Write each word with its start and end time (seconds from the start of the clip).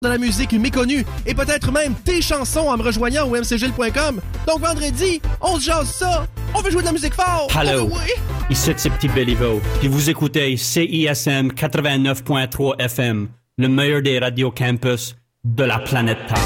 de 0.00 0.08
la 0.08 0.18
musique 0.18 0.52
méconnue 0.52 1.04
et 1.26 1.34
peut-être 1.34 1.72
même 1.72 1.92
tes 2.04 2.22
chansons 2.22 2.68
en 2.68 2.76
me 2.76 2.84
rejoignant 2.84 3.26
au 3.26 3.34
mcgil.com. 3.34 4.20
Donc 4.46 4.60
vendredi, 4.60 5.20
on 5.40 5.58
se 5.58 5.64
jase 5.64 5.90
ça. 5.90 6.28
On 6.54 6.60
veut 6.60 6.70
jouer 6.70 6.82
de 6.82 6.86
la 6.86 6.92
musique 6.92 7.14
fort. 7.14 7.48
Hello. 7.52 7.88
Oh, 7.90 7.96
oui. 7.96 8.12
Ici 8.48 8.72
c'est 8.76 8.90
Petit 8.90 9.08
Béliveau. 9.08 9.60
Puis 9.80 9.88
vous 9.88 10.08
écoutez 10.08 10.56
CISM 10.56 11.48
89.3 11.48 12.80
FM, 12.80 13.28
le 13.56 13.68
meilleur 13.68 14.00
des 14.00 14.20
radios 14.20 14.52
campus 14.52 15.16
de 15.44 15.64
la 15.64 15.80
planète 15.80 16.18
Terre. 16.28 16.38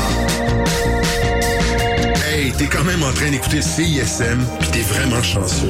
Hey, 2.27 2.53
t'es 2.53 2.67
quand 2.69 2.85
même 2.85 3.03
en 3.03 3.13
train 3.13 3.31
d'écouter 3.31 3.61
CISM, 3.61 4.39
pis 4.61 4.71
t'es 4.71 4.81
vraiment 4.81 5.23
chanceux. 5.23 5.69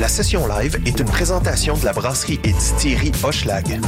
La 0.00 0.08
session 0.08 0.48
live 0.48 0.76
est 0.86 0.98
une 0.98 1.06
présentation 1.06 1.76
de 1.76 1.84
la 1.84 1.92
brasserie 1.92 2.40
et 2.42 2.52
distillerie 2.52 3.12
Hochelag. 3.22 3.78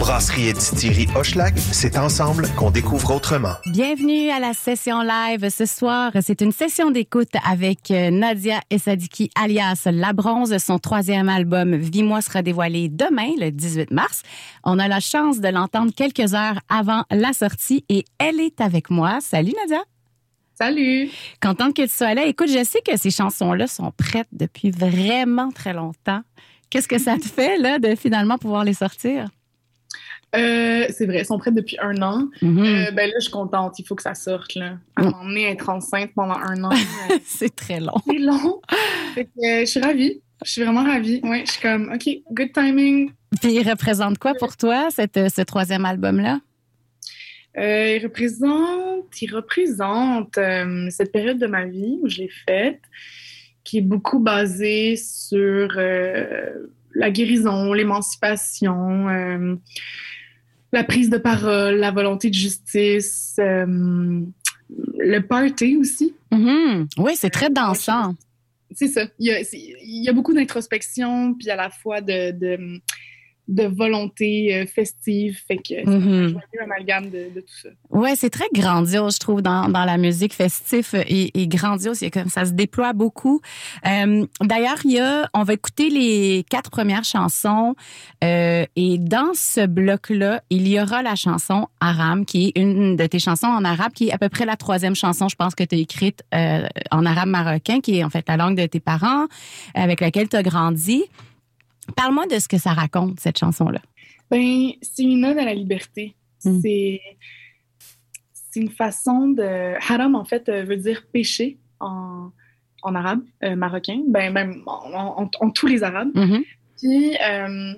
Brasserie 0.00 0.48
et 0.48 0.52
distillerie 0.52 1.06
Hochelag, 1.14 1.56
c'est 1.56 1.96
ensemble 1.96 2.48
qu'on 2.56 2.72
découvre 2.72 3.14
autrement. 3.14 3.54
Bienvenue 3.66 4.30
à 4.30 4.40
la 4.40 4.54
session 4.54 5.02
live 5.02 5.48
ce 5.50 5.64
soir. 5.64 6.10
C'est 6.20 6.40
une 6.40 6.50
session 6.50 6.90
d'écoute 6.90 7.30
avec 7.48 7.92
euh, 7.92 8.10
Nadia 8.10 8.60
Essadiki 8.70 9.30
alias 9.40 9.86
La 9.86 10.12
Bronze. 10.12 10.58
Son 10.58 10.80
troisième 10.80 11.28
album 11.28 11.76
Vis-moi 11.76 12.22
sera 12.22 12.42
dévoilé 12.42 12.88
demain, 12.88 13.30
le 13.38 13.50
18 13.50 13.92
mars. 13.92 14.22
On 14.64 14.80
a 14.80 14.88
la 14.88 14.98
chance 14.98 15.38
de 15.38 15.48
l'entendre 15.48 15.92
quelques 15.94 16.34
heures 16.34 16.58
avant 16.68 17.04
la 17.12 17.32
sortie 17.32 17.84
et 17.88 18.04
elle 18.18 18.40
est 18.40 18.60
avec 18.60 18.90
moi. 18.90 19.18
Salut 19.20 19.54
Nadia. 19.62 19.84
Salut! 20.58 21.10
Contente 21.40 21.74
que 21.74 21.82
tu 21.82 21.88
sois 21.88 22.14
là. 22.14 22.24
Écoute, 22.26 22.48
je 22.48 22.62
sais 22.64 22.80
que 22.86 22.96
ces 22.96 23.10
chansons-là 23.10 23.66
sont 23.66 23.90
prêtes 23.96 24.28
depuis 24.32 24.70
vraiment 24.70 25.50
très 25.50 25.72
longtemps. 25.72 26.20
Qu'est-ce 26.70 26.88
que 26.88 26.98
ça 26.98 27.16
te 27.16 27.24
fait, 27.28 27.58
là, 27.58 27.78
de 27.78 27.94
finalement 27.94 28.38
pouvoir 28.38 28.64
les 28.64 28.74
sortir? 28.74 29.28
Euh, 30.34 30.86
c'est 30.88 31.04
vrai, 31.04 31.18
elles 31.18 31.26
sont 31.26 31.38
prêtes 31.38 31.54
depuis 31.54 31.76
un 31.82 32.00
an. 32.00 32.26
Mhm. 32.40 32.58
Euh, 32.64 32.90
ben 32.92 33.06
là, 33.08 33.14
je 33.16 33.24
suis 33.24 33.30
contente. 33.32 33.78
Il 33.78 33.86
faut 33.86 33.94
que 33.94 34.02
ça 34.02 34.14
sorte. 34.14 34.54
Là. 34.54 34.76
À 34.96 35.02
un 35.02 35.04
moment 35.04 35.24
donné, 35.24 35.44
être 35.50 35.68
enceinte 35.68 36.12
pendant 36.14 36.36
un 36.36 36.64
an, 36.64 36.70
euh, 37.10 37.18
C'est 37.26 37.54
très 37.54 37.80
long. 37.80 37.94
c'est 38.06 38.18
long. 38.18 38.60
Fait 39.14 39.24
que, 39.24 39.30
je 39.60 39.64
suis 39.66 39.80
ravie. 39.80 40.20
Je 40.44 40.50
suis 40.50 40.62
vraiment 40.62 40.84
ravie. 40.84 41.20
Ouais, 41.22 41.44
je 41.46 41.52
suis 41.52 41.60
comme, 41.60 41.92
OK, 41.92 42.08
good 42.32 42.52
timing. 42.52 43.12
Puis 43.40 43.52
il 43.54 43.68
représente 43.68 44.18
quoi 44.18 44.32
pour 44.34 44.56
toi, 44.56 44.88
cette, 44.90 45.18
ce 45.34 45.42
troisième 45.42 45.84
album-là? 45.84 46.40
Euh, 47.58 47.96
il 47.96 48.02
représente, 48.04 49.20
il 49.20 49.34
représente 49.34 50.38
euh, 50.38 50.88
cette 50.90 51.12
période 51.12 51.38
de 51.38 51.46
ma 51.46 51.66
vie 51.66 51.98
où 52.02 52.08
je 52.08 52.18
l'ai 52.18 52.30
faite, 52.48 52.80
qui 53.64 53.78
est 53.78 53.82
beaucoup 53.82 54.18
basée 54.18 54.96
sur 54.96 55.74
euh, 55.76 56.50
la 56.94 57.10
guérison, 57.10 57.72
l'émancipation, 57.74 59.06
la 60.72 60.84
prise 60.84 61.10
de 61.10 61.18
parole, 61.18 61.76
la 61.76 61.90
volonté 61.90 62.30
de 62.30 62.34
justice, 62.34 63.34
le 63.38 65.18
party 65.20 65.76
aussi. 65.76 66.14
Mhm. 66.30 66.88
Oui, 66.98 67.12
c'est 67.16 67.30
très 67.30 67.50
dansant. 67.50 68.14
C'est 68.74 68.88
ça. 68.88 69.04
Il 69.18 69.26
y 69.26 69.30
a, 69.32 69.44
c'est- 69.44 69.58
il 69.58 70.02
y 70.02 70.08
a 70.08 70.12
beaucoup 70.14 70.32
d'introspection, 70.32 71.34
puis 71.34 71.50
à 71.50 71.56
la 71.56 71.68
fois 71.68 72.00
de, 72.00 72.30
de, 72.30 72.80
de 73.48 73.64
volonté 73.64 74.54
euh, 74.54 74.66
festive. 74.66 75.38
Fait 75.46 75.56
que 75.56 75.62
c'est 75.68 75.84
Mhm. 75.86 76.12
un 76.12 76.28
joyeux 76.28 76.62
amalgame 76.62 77.10
de, 77.10 77.28
de 77.34 77.40
tout 77.40 77.54
ça. 77.62 77.68
Ouais, 77.90 78.14
c'est 78.16 78.30
très 78.30 78.46
grandiose, 78.54 79.14
je 79.14 79.18
trouve, 79.20 79.42
dans, 79.42 79.68
dans 79.68 79.84
la 79.84 79.98
musique 79.98 80.32
festif 80.32 80.94
et, 80.94 81.30
et 81.40 81.48
grandiose. 81.48 82.00
Il 82.00 82.04
y 82.04 82.06
a 82.06 82.10
comme 82.10 82.28
ça 82.28 82.44
se 82.44 82.52
déploie 82.52 82.92
beaucoup. 82.92 83.40
Euh, 83.86 84.24
D'ailleurs, 84.40 84.78
il 84.84 84.92
y 84.92 85.00
a, 85.00 85.28
on 85.34 85.42
va 85.42 85.52
écouter 85.54 85.90
les 85.90 86.44
quatre 86.48 86.70
premières 86.70 87.04
chansons 87.04 87.74
euh, 88.22 88.64
et 88.76 88.98
dans 88.98 89.32
ce 89.34 89.66
bloc-là, 89.66 90.42
il 90.50 90.68
y 90.68 90.80
aura 90.80 91.02
la 91.02 91.16
chanson 91.16 91.66
Aram, 91.80 92.24
qui 92.24 92.46
est 92.54 92.58
une 92.60 92.96
de 92.96 93.06
tes 93.06 93.18
chansons 93.18 93.48
en 93.48 93.64
arabe, 93.64 93.92
qui 93.92 94.08
est 94.08 94.12
à 94.12 94.18
peu 94.18 94.28
près 94.28 94.46
la 94.46 94.56
troisième 94.56 94.94
chanson, 94.94 95.28
je 95.28 95.34
pense, 95.36 95.54
que 95.54 95.64
tu 95.64 95.74
as 95.74 95.78
écrite 95.78 96.22
euh, 96.34 96.66
en 96.92 97.04
arabe 97.04 97.28
marocain, 97.28 97.80
qui 97.80 97.98
est 97.98 98.04
en 98.04 98.10
fait 98.10 98.24
la 98.28 98.36
langue 98.36 98.56
de 98.56 98.66
tes 98.66 98.80
parents, 98.80 99.26
avec 99.74 100.00
laquelle 100.00 100.28
tu 100.28 100.36
as 100.36 100.42
grandi. 100.44 101.02
Parle-moi 101.96 102.26
de 102.26 102.38
ce 102.38 102.48
que 102.48 102.58
ça 102.58 102.72
raconte, 102.72 103.20
cette 103.20 103.38
chanson-là. 103.38 103.80
Ben, 104.30 104.70
c'est 104.82 105.02
une 105.02 105.24
ode 105.24 105.38
à 105.38 105.44
la 105.44 105.54
liberté. 105.54 106.14
Mm. 106.44 106.60
C'est 106.62 107.00
c'est 108.50 108.60
une 108.60 108.70
façon 108.70 109.28
de... 109.28 109.74
Haram, 109.90 110.14
en 110.14 110.24
fait, 110.26 110.46
euh, 110.50 110.62
veut 110.64 110.76
dire 110.76 111.04
péché 111.10 111.56
en, 111.80 112.28
en 112.82 112.94
arabe 112.94 113.22
euh, 113.44 113.56
marocain, 113.56 114.02
ben, 114.08 114.30
même 114.30 114.62
en, 114.66 115.22
en- 115.22 115.30
en 115.40 115.50
tous 115.50 115.66
les 115.66 115.82
arabes. 115.82 116.10
Mhm. 116.14 116.44
Puis, 116.78 117.16
euh, 117.26 117.72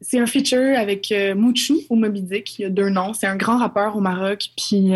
c'est 0.00 0.18
un 0.18 0.24
feature 0.26 0.78
avec 0.78 1.12
euh, 1.12 1.34
Mouchou 1.34 1.78
ou 1.90 1.96
Moby 1.96 2.22
Dick. 2.22 2.58
Il 2.58 2.62
y 2.62 2.64
a 2.64 2.70
deux 2.70 2.88
noms. 2.88 3.12
C'est 3.12 3.26
un 3.26 3.36
grand 3.36 3.58
rappeur 3.58 3.94
au 3.94 4.00
Maroc, 4.00 4.46
puis 4.56 4.90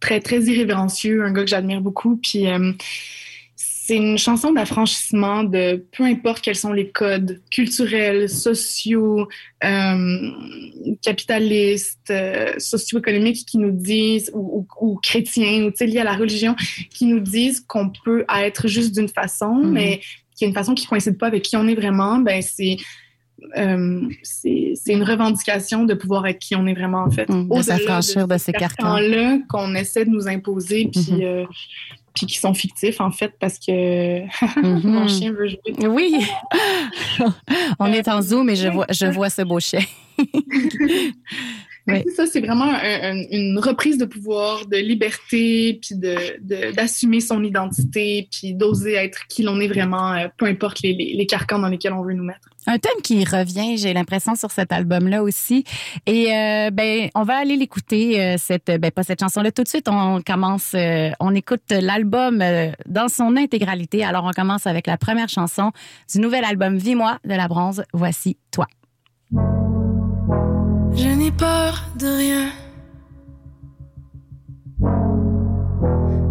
très, 0.00 0.20
très 0.20 0.40
irrévérencieux, 0.42 1.24
un 1.24 1.32
gars 1.32 1.44
que 1.44 1.50
j'admire 1.50 1.80
beaucoup. 1.80 2.16
Puis, 2.18 2.44
c'est 3.84 3.96
une 3.96 4.16
chanson 4.16 4.52
d'affranchissement 4.52 5.42
de 5.42 5.84
peu 5.96 6.04
importe 6.04 6.40
quels 6.44 6.54
sont 6.56 6.72
les 6.72 6.88
codes 6.90 7.40
culturels, 7.50 8.28
sociaux, 8.28 9.26
euh, 9.64 10.30
capitalistes, 11.02 12.10
euh, 12.10 12.52
socio-économiques 12.58 13.44
qui 13.46 13.58
nous 13.58 13.72
disent, 13.72 14.30
ou, 14.34 14.66
ou, 14.80 14.86
ou 14.92 14.98
chrétiens, 15.02 15.64
ou 15.66 15.84
liés 15.84 15.98
à 15.98 16.04
la 16.04 16.14
religion, 16.14 16.54
qui 16.90 17.06
nous 17.06 17.20
disent 17.20 17.60
qu'on 17.60 17.90
peut 18.04 18.24
être 18.44 18.68
juste 18.68 18.94
d'une 18.94 19.08
façon, 19.08 19.54
Mhm. 19.54 19.72
mais 19.72 20.00
qu'il 20.36 20.42
y 20.42 20.44
a 20.44 20.48
une 20.48 20.54
façon 20.54 20.74
qui 20.74 20.86
coïncide 20.86 21.18
pas 21.18 21.26
avec 21.26 21.42
qui 21.42 21.56
on 21.56 21.66
est 21.66 21.74
vraiment, 21.74 22.18
ben 22.18 22.40
c'est 22.40 22.76
euh, 23.58 24.02
c'est 24.22 24.74
c'est 24.76 24.92
une 24.92 25.02
revendication 25.02 25.84
de 25.84 25.94
pouvoir 25.94 26.24
être 26.28 26.38
qui 26.38 26.54
on 26.54 26.64
est 26.68 26.74
vraiment 26.74 27.02
en 27.02 27.10
fait. 27.10 27.28
Mm, 27.28 27.48
de 27.48 27.62
s'affranchir 27.62 28.28
de 28.28 28.38
ces 28.38 28.52
carcans. 28.52 28.98
là 29.00 29.38
qu'on 29.48 29.74
essaie 29.74 30.04
de 30.04 30.10
nous 30.10 30.28
imposer 30.28 30.88
puis 30.92 31.12
Mhm. 31.14 31.20
euh, 31.22 31.44
puis 32.14 32.26
qui 32.26 32.38
sont 32.38 32.54
fictifs 32.54 33.00
en 33.00 33.10
fait 33.10 33.34
parce 33.40 33.58
que 33.58 34.22
Mhm. 34.62 34.80
mon 34.84 35.08
chien 35.08 35.32
veut 35.32 35.48
jouer. 35.48 35.86
Oui. 35.88 36.14
On 37.78 37.86
Euh, 37.86 37.92
est 37.94 38.08
en 38.08 38.20
zoom 38.22 38.48
et 38.50 38.56
je 38.56 38.68
vois, 38.68 38.86
je 38.90 39.06
vois 39.06 39.30
ce 39.30 39.42
beau 39.42 39.60
chien. 39.60 39.80
Oui. 41.88 42.04
Ça, 42.14 42.26
c'est 42.26 42.40
vraiment 42.40 42.64
un- 42.66 43.12
un- 43.12 43.24
une 43.30 43.58
reprise 43.58 43.98
de 43.98 44.04
pouvoir, 44.04 44.66
de 44.66 44.76
liberté, 44.76 45.80
puis 45.82 45.96
de- 45.96 46.36
de- 46.40 46.72
d'assumer 46.72 47.20
son 47.20 47.42
identité, 47.42 48.28
puis 48.30 48.54
d'oser 48.54 48.94
être 48.94 49.26
qui 49.28 49.42
l'on 49.42 49.58
est 49.60 49.66
vraiment, 49.68 50.12
euh, 50.12 50.28
peu 50.36 50.46
importe 50.46 50.80
les, 50.82 50.92
les- 50.92 51.14
les 51.14 51.26
carcans 51.26 51.58
dans 51.58 51.68
lesquels 51.68 51.92
on 51.92 52.02
veut 52.02 52.14
nous 52.14 52.22
mettre. 52.24 52.48
Un 52.68 52.78
thème 52.78 53.02
qui 53.02 53.24
revient, 53.24 53.76
j'ai 53.76 53.92
l'impression, 53.92 54.36
sur 54.36 54.52
cet 54.52 54.70
album-là 54.70 55.24
aussi. 55.24 55.64
Et 56.06 56.32
euh, 56.32 56.70
ben, 56.70 57.08
on 57.16 57.24
va 57.24 57.38
aller 57.38 57.56
l'écouter, 57.56 58.20
euh, 58.20 58.36
cette, 58.38 58.66
ben, 58.80 58.92
pas 58.92 59.02
cette 59.02 59.18
chanson-là 59.18 59.50
tout 59.50 59.64
de 59.64 59.68
suite. 59.68 59.88
On 59.88 60.22
commence, 60.24 60.74
euh, 60.74 61.10
on 61.18 61.34
écoute 61.34 61.62
l'album 61.70 62.42
dans 62.86 63.08
son 63.08 63.36
intégralité. 63.36 64.04
Alors, 64.04 64.24
on 64.24 64.30
commence 64.30 64.68
avec 64.68 64.86
la 64.86 64.96
première 64.96 65.28
chanson 65.28 65.72
du 66.12 66.20
nouvel 66.20 66.44
album 66.44 66.76
Vis-moi 66.76 67.18
de 67.24 67.34
la 67.34 67.48
bronze. 67.48 67.82
Voici 67.92 68.36
toi. 68.52 68.66
Peur 71.38 71.84
de 71.98 72.06
rien. 72.06 72.50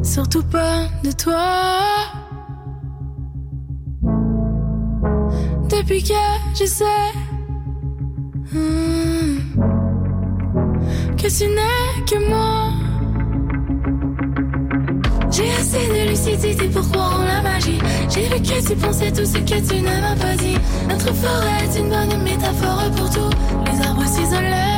Surtout 0.03 0.43
pas 0.43 0.87
de 1.03 1.11
toi. 1.11 1.41
Depuis 5.69 6.03
que 6.03 6.13
je 6.53 6.65
sais 6.65 6.85
hmm, 8.53 9.37
que 11.17 11.27
tu 11.37 11.47
n'es 11.47 12.05
que 12.05 12.29
moi. 12.29 12.71
J'ai 15.31 15.49
assez 15.51 15.87
de 15.87 16.09
lucidité 16.09 16.67
pour 16.67 16.89
croire 16.91 17.21
en 17.21 17.23
la 17.23 17.41
magie. 17.41 17.79
J'ai 18.09 18.23
vu 18.23 18.41
que 18.41 18.67
tu 18.67 18.75
pensais 18.75 19.11
tout 19.11 19.25
ce 19.25 19.37
que 19.37 19.67
tu 19.67 19.81
ne 19.81 20.01
m'as 20.01 20.15
pas 20.15 20.35
dit. 20.35 20.57
Notre 20.89 21.13
forêt 21.13 21.63
est 21.63 21.79
une 21.79 21.89
bonne 21.89 22.23
métaphore 22.23 22.91
pour 22.97 23.09
tout. 23.09 23.29
Les 23.65 23.81
arbres 23.87 24.05
s'isolaient 24.05 24.70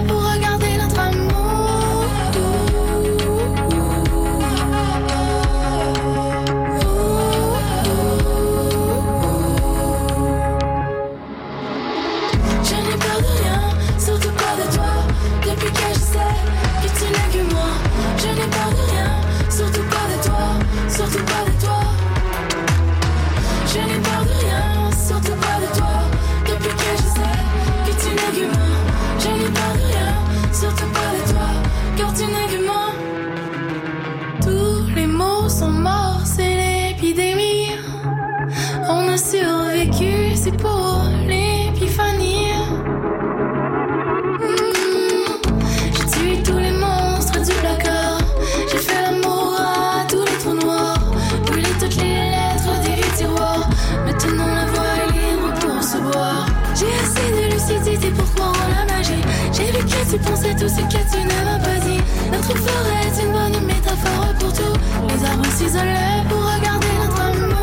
on 60.32 60.36
sait 60.36 60.56
tous 60.56 60.80
une 60.80 60.88
quête, 60.88 61.08
une 61.16 61.32
empathie. 61.50 62.02
Notre 62.32 62.56
forêt 62.58 63.08
est 63.08 63.24
une 63.24 63.32
bonne 63.32 63.66
métaphore 63.66 64.34
pour 64.40 64.54
tout. 64.54 64.78
Les 65.08 65.26
arbres 65.26 65.46
s'isolent 65.56 66.24
pour 66.30 66.40
regarder 66.40 66.88
notre 67.02 67.22
amour. 67.22 67.54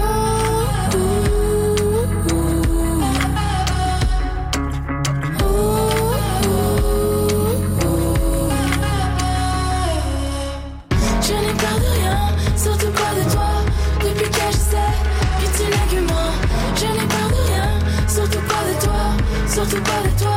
Je 11.23 11.35
n'ai 11.35 11.55
peur 11.55 11.79
de 11.79 11.91
rien, 12.01 12.19
surtout 12.57 12.91
pas 12.93 13.13
de 13.19 13.31
toi. 13.31 13.51
Depuis 14.01 14.31
que 14.31 14.47
je 14.51 14.57
sais 14.57 14.93
que 15.41 15.47
tu 15.57 15.65
n'es 15.65 15.87
que 15.95 16.01
moi, 16.13 16.29
je 16.77 16.87
n'ai 16.87 17.07
peur 17.07 17.29
de 17.29 17.41
rien, 17.51 17.69
surtout 18.09 18.45
pas 18.49 18.63
de 18.69 18.85
toi, 18.85 19.03
surtout 19.47 19.83
pas 19.83 20.03
de 20.09 20.23
toi. 20.23 20.30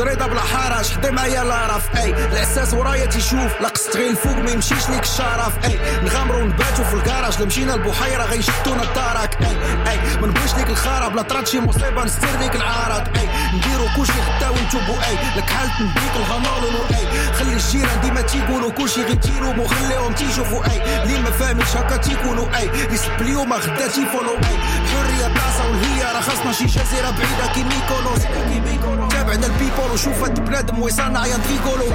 زريضه 0.00 0.26
بلا 0.26 0.40
حرج 0.40 0.90
حضي 0.92 1.10
معايا 1.10 1.44
لاراف 1.44 1.96
أي 1.96 2.10
العساس 2.26 2.74
ورايا 2.74 3.06
تيشوف 3.06 3.60
لقصت 3.60 3.96
غير 3.96 4.10
الفوق 4.10 4.36
ما 4.36 4.50
يمشيش 4.50 4.88
ليك 4.90 5.02
الشرف 5.02 5.64
أي 5.64 5.78
نغامرو 6.04 6.44
نباتو 6.46 6.84
في 6.84 6.94
الكراج 6.94 7.40
لا 7.40 7.46
مشينا 7.46 7.74
البحيرة 7.74 8.22
غيشدونا 8.22 8.82
الدارك. 8.82 9.38
أي 9.42 9.92
أي. 9.92 9.99
ما 10.20 10.26
نبغيش 10.26 10.54
ليك 10.54 10.70
الخراب 10.70 11.16
لا 11.16 11.22
طرات 11.22 11.48
شي 11.48 11.60
مصيبة 11.60 12.04
نستير 12.04 12.38
ليك 12.40 12.56
العارض 12.56 13.08
أي 13.16 13.28
نديرو 13.54 13.86
كلشي 13.96 14.12
غدا 14.12 14.48
ونتوبو 14.48 14.92
أي 14.92 15.14
لك 15.36 15.50
حالت 15.50 15.72
نديك 15.80 16.16
الغنالو 16.16 16.80
أي 16.90 17.32
خلي 17.34 17.52
الجيران 17.52 18.00
ديما 18.02 18.20
تيقولوا 18.20 18.70
كلشي 18.70 19.02
غير 19.02 19.14
تيروبو 19.14 19.64
خليهم 19.64 20.12
تيشوفوا. 20.12 20.64
أي 20.70 21.02
اللي 21.02 21.18
ما 21.20 21.30
فاهمش 21.30 21.76
هكا 21.76 21.96
تيكونوا 21.96 22.56
أي 22.56 22.70
يسب 22.92 23.20
اليوم 23.20 23.52
غدا 23.52 23.86
تيفولو 23.86 24.34
أي 24.34 24.56
الحريه 24.82 25.26
بلاصه 25.28 25.70
والهي 25.70 26.02
راه 26.02 26.20
خاصنا 26.20 26.52
شي 26.52 26.64
جزيرة 26.64 27.10
بعيدة. 27.10 27.52
كي 27.54 27.62
ميكونوس 27.62 28.22
تابعنا 29.10 29.46
البيبول 29.46 29.90
وشوف 29.92 30.22
هاد 30.22 30.40
بنادم 30.44 30.82
ويصنع 30.82 31.26
يا 31.26 31.36
تريكولو. 31.36 31.90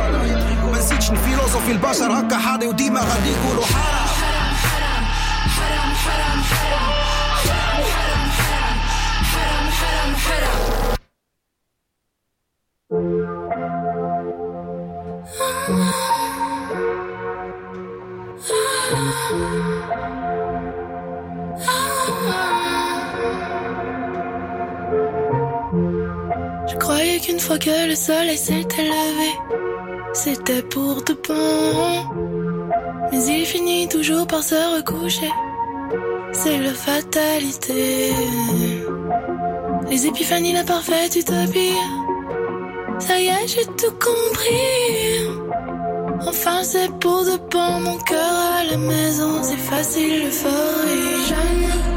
ما 0.71 0.77
نسيتش 0.79 1.11
الفيلوزوفي 1.11 1.71
البشر 1.71 2.19
هكا 2.19 2.37
حاضي 2.37 2.67
وديما 2.67 2.99
غادي 2.99 3.29
يقولوا 3.31 3.65
حرام 3.65 4.07
حرام 4.07 4.24
Je 26.67 26.75
croyais 26.77 27.19
qu'une 27.19 27.39
fois 27.39 27.57
que 27.57 27.87
le 27.89 27.95
soleil 27.95 28.37
s'était 28.37 28.83
levé, 28.83 29.31
c'était 30.13 30.61
pour 30.61 31.03
de 31.03 31.13
bon. 31.27 32.25
Mais 33.11 33.25
il 33.39 33.45
finit 33.45 33.87
toujours 33.87 34.27
par 34.27 34.43
se 34.43 34.55
recoucher. 34.77 35.31
C'est 36.33 36.59
la 36.59 36.73
fatalité. 36.73 38.13
Les 39.89 40.07
épiphanies, 40.07 40.53
la 40.53 40.63
parfaite 40.63 41.15
utopie. 41.15 41.75
Ça 42.99 43.19
y 43.19 43.27
est, 43.27 43.47
j'ai 43.47 43.65
tout 43.65 43.93
compris. 43.99 45.27
Enfin, 46.27 46.63
c'est 46.63 46.91
pour 46.99 47.23
de 47.23 47.37
bon. 47.51 47.79
Mon 47.81 47.97
cœur 47.99 48.33
à 48.59 48.63
la 48.71 48.77
maison, 48.77 49.43
c'est 49.43 49.57
facile, 49.57 50.23
l'euphorie. 50.25 51.25
Je 51.27 51.94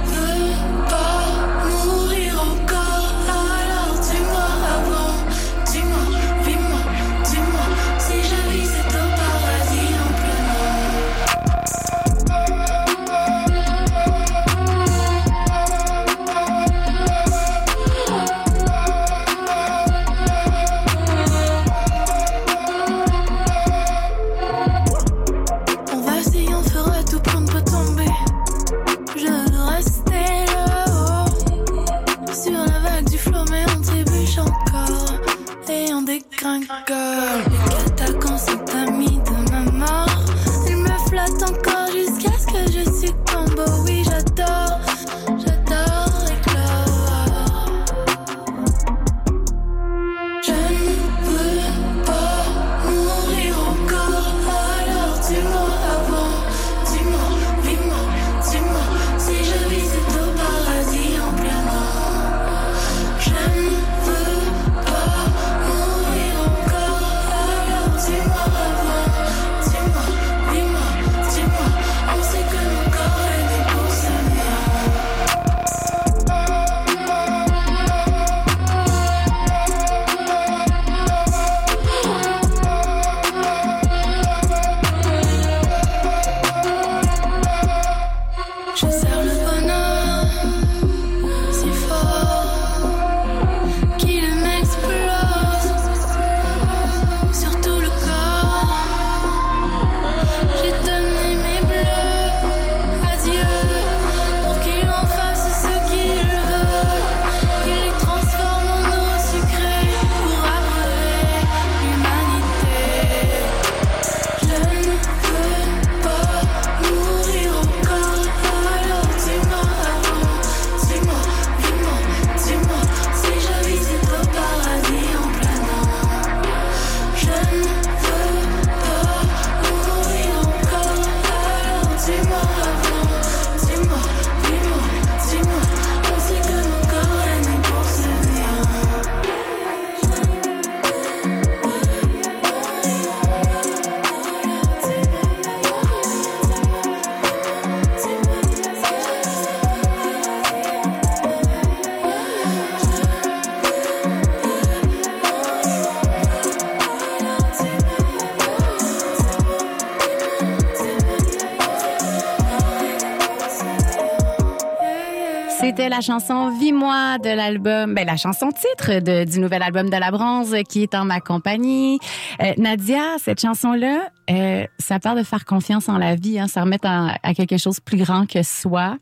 la 165.98 166.02
chanson 166.02 166.50
Vis-moi 166.50 167.18
de 167.18 167.30
l'album, 167.30 167.92
ben, 167.92 168.06
la 168.06 168.16
chanson 168.16 168.50
titre 168.52 169.00
de, 169.00 169.24
du 169.24 169.40
nouvel 169.40 169.62
album 169.62 169.90
de 169.90 169.96
La 169.96 170.12
Bronze 170.12 170.54
qui 170.68 170.84
est 170.84 170.94
en 170.94 171.04
ma 171.04 171.18
compagnie. 171.18 171.98
Euh, 172.40 172.52
Nadia, 172.56 173.02
cette 173.18 173.40
chanson-là, 173.40 174.08
euh, 174.30 174.64
ça 174.78 175.00
parle 175.00 175.18
de 175.18 175.24
faire 175.24 175.44
confiance 175.44 175.88
en 175.88 175.98
la 175.98 176.14
vie, 176.14 176.38
hein, 176.38 176.46
ça 176.46 176.62
remet 176.62 176.78
à, 176.84 177.16
à 177.24 177.34
quelque 177.34 177.56
chose 177.56 177.80
plus 177.80 177.98
grand 177.98 178.26
que 178.26 178.44
soi. 178.44 178.96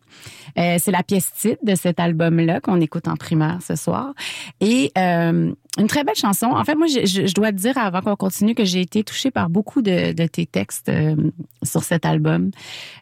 Euh, 0.58 0.76
c'est 0.78 0.90
la 0.90 1.02
pièce 1.02 1.32
titre 1.32 1.64
de 1.64 1.74
cet 1.74 2.00
album-là 2.00 2.60
qu'on 2.60 2.80
écoute 2.80 3.08
en 3.08 3.16
primaire 3.16 3.58
ce 3.66 3.76
soir. 3.76 4.14
Et 4.60 4.92
euh, 4.96 5.52
une 5.78 5.86
très 5.88 6.04
belle 6.04 6.16
chanson. 6.16 6.46
En 6.46 6.64
fait, 6.64 6.74
moi, 6.74 6.86
je, 6.86 7.32
dois 7.34 7.52
te 7.52 7.56
dire 7.56 7.76
avant 7.76 8.00
qu'on 8.00 8.16
continue 8.16 8.54
que 8.54 8.64
j'ai 8.64 8.80
été 8.80 9.04
touchée 9.04 9.30
par 9.30 9.50
beaucoup 9.50 9.82
de, 9.82 10.12
de 10.12 10.26
tes 10.26 10.46
textes 10.46 10.88
euh, 10.88 11.14
sur 11.62 11.82
cet 11.82 12.06
album. 12.06 12.50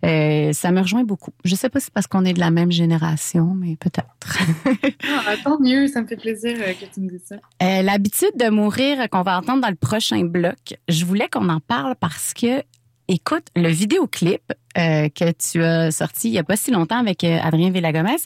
Euh, 0.05 0.53
ça 0.53 0.73
me 0.73 0.81
rejoint 0.81 1.05
beaucoup. 1.05 1.31
Je 1.45 1.55
sais 1.55 1.69
pas 1.69 1.79
si 1.79 1.87
c'est 1.87 1.95
parce 1.95 2.07
qu'on 2.07 2.25
est 2.25 2.33
de 2.33 2.41
la 2.41 2.51
même 2.51 2.73
génération, 2.73 3.55
mais 3.55 3.77
peut-être. 3.77 4.39
Ah, 5.27 5.35
tant 5.43 5.61
mieux, 5.61 5.87
ça 5.87 6.03
me 6.03 6.07
fait 6.07 6.17
plaisir 6.17 6.57
que 6.57 6.85
tu 6.93 7.01
me 7.01 7.09
dises 7.09 7.25
ça. 7.27 7.37
Euh, 7.63 7.83
L'habitude 7.83 8.33
de 8.37 8.49
mourir 8.49 9.09
qu'on 9.11 9.23
va 9.23 9.39
entendre 9.39 9.63
dans 9.63 9.69
le 9.69 9.75
prochain 9.75 10.25
bloc, 10.25 10.77
je 10.89 11.05
voulais 11.05 11.29
qu'on 11.29 11.49
en 11.49 11.61
parle 11.61 11.95
parce 11.99 12.35
que, 12.35 12.63
écoute, 13.09 13.47
le 13.57 13.69
vidéoclip 13.69 14.43
euh, 14.77 15.09
que 15.09 15.31
tu 15.33 15.63
as 15.63 15.91
sorti 15.91 16.29
il 16.29 16.35
y 16.35 16.39
a 16.39 16.45
pas 16.45 16.57
si 16.57 16.71
longtemps 16.71 16.99
avec 16.99 17.25
euh, 17.25 17.39
Adrien 17.43 17.71
Villagomez, 17.71 18.17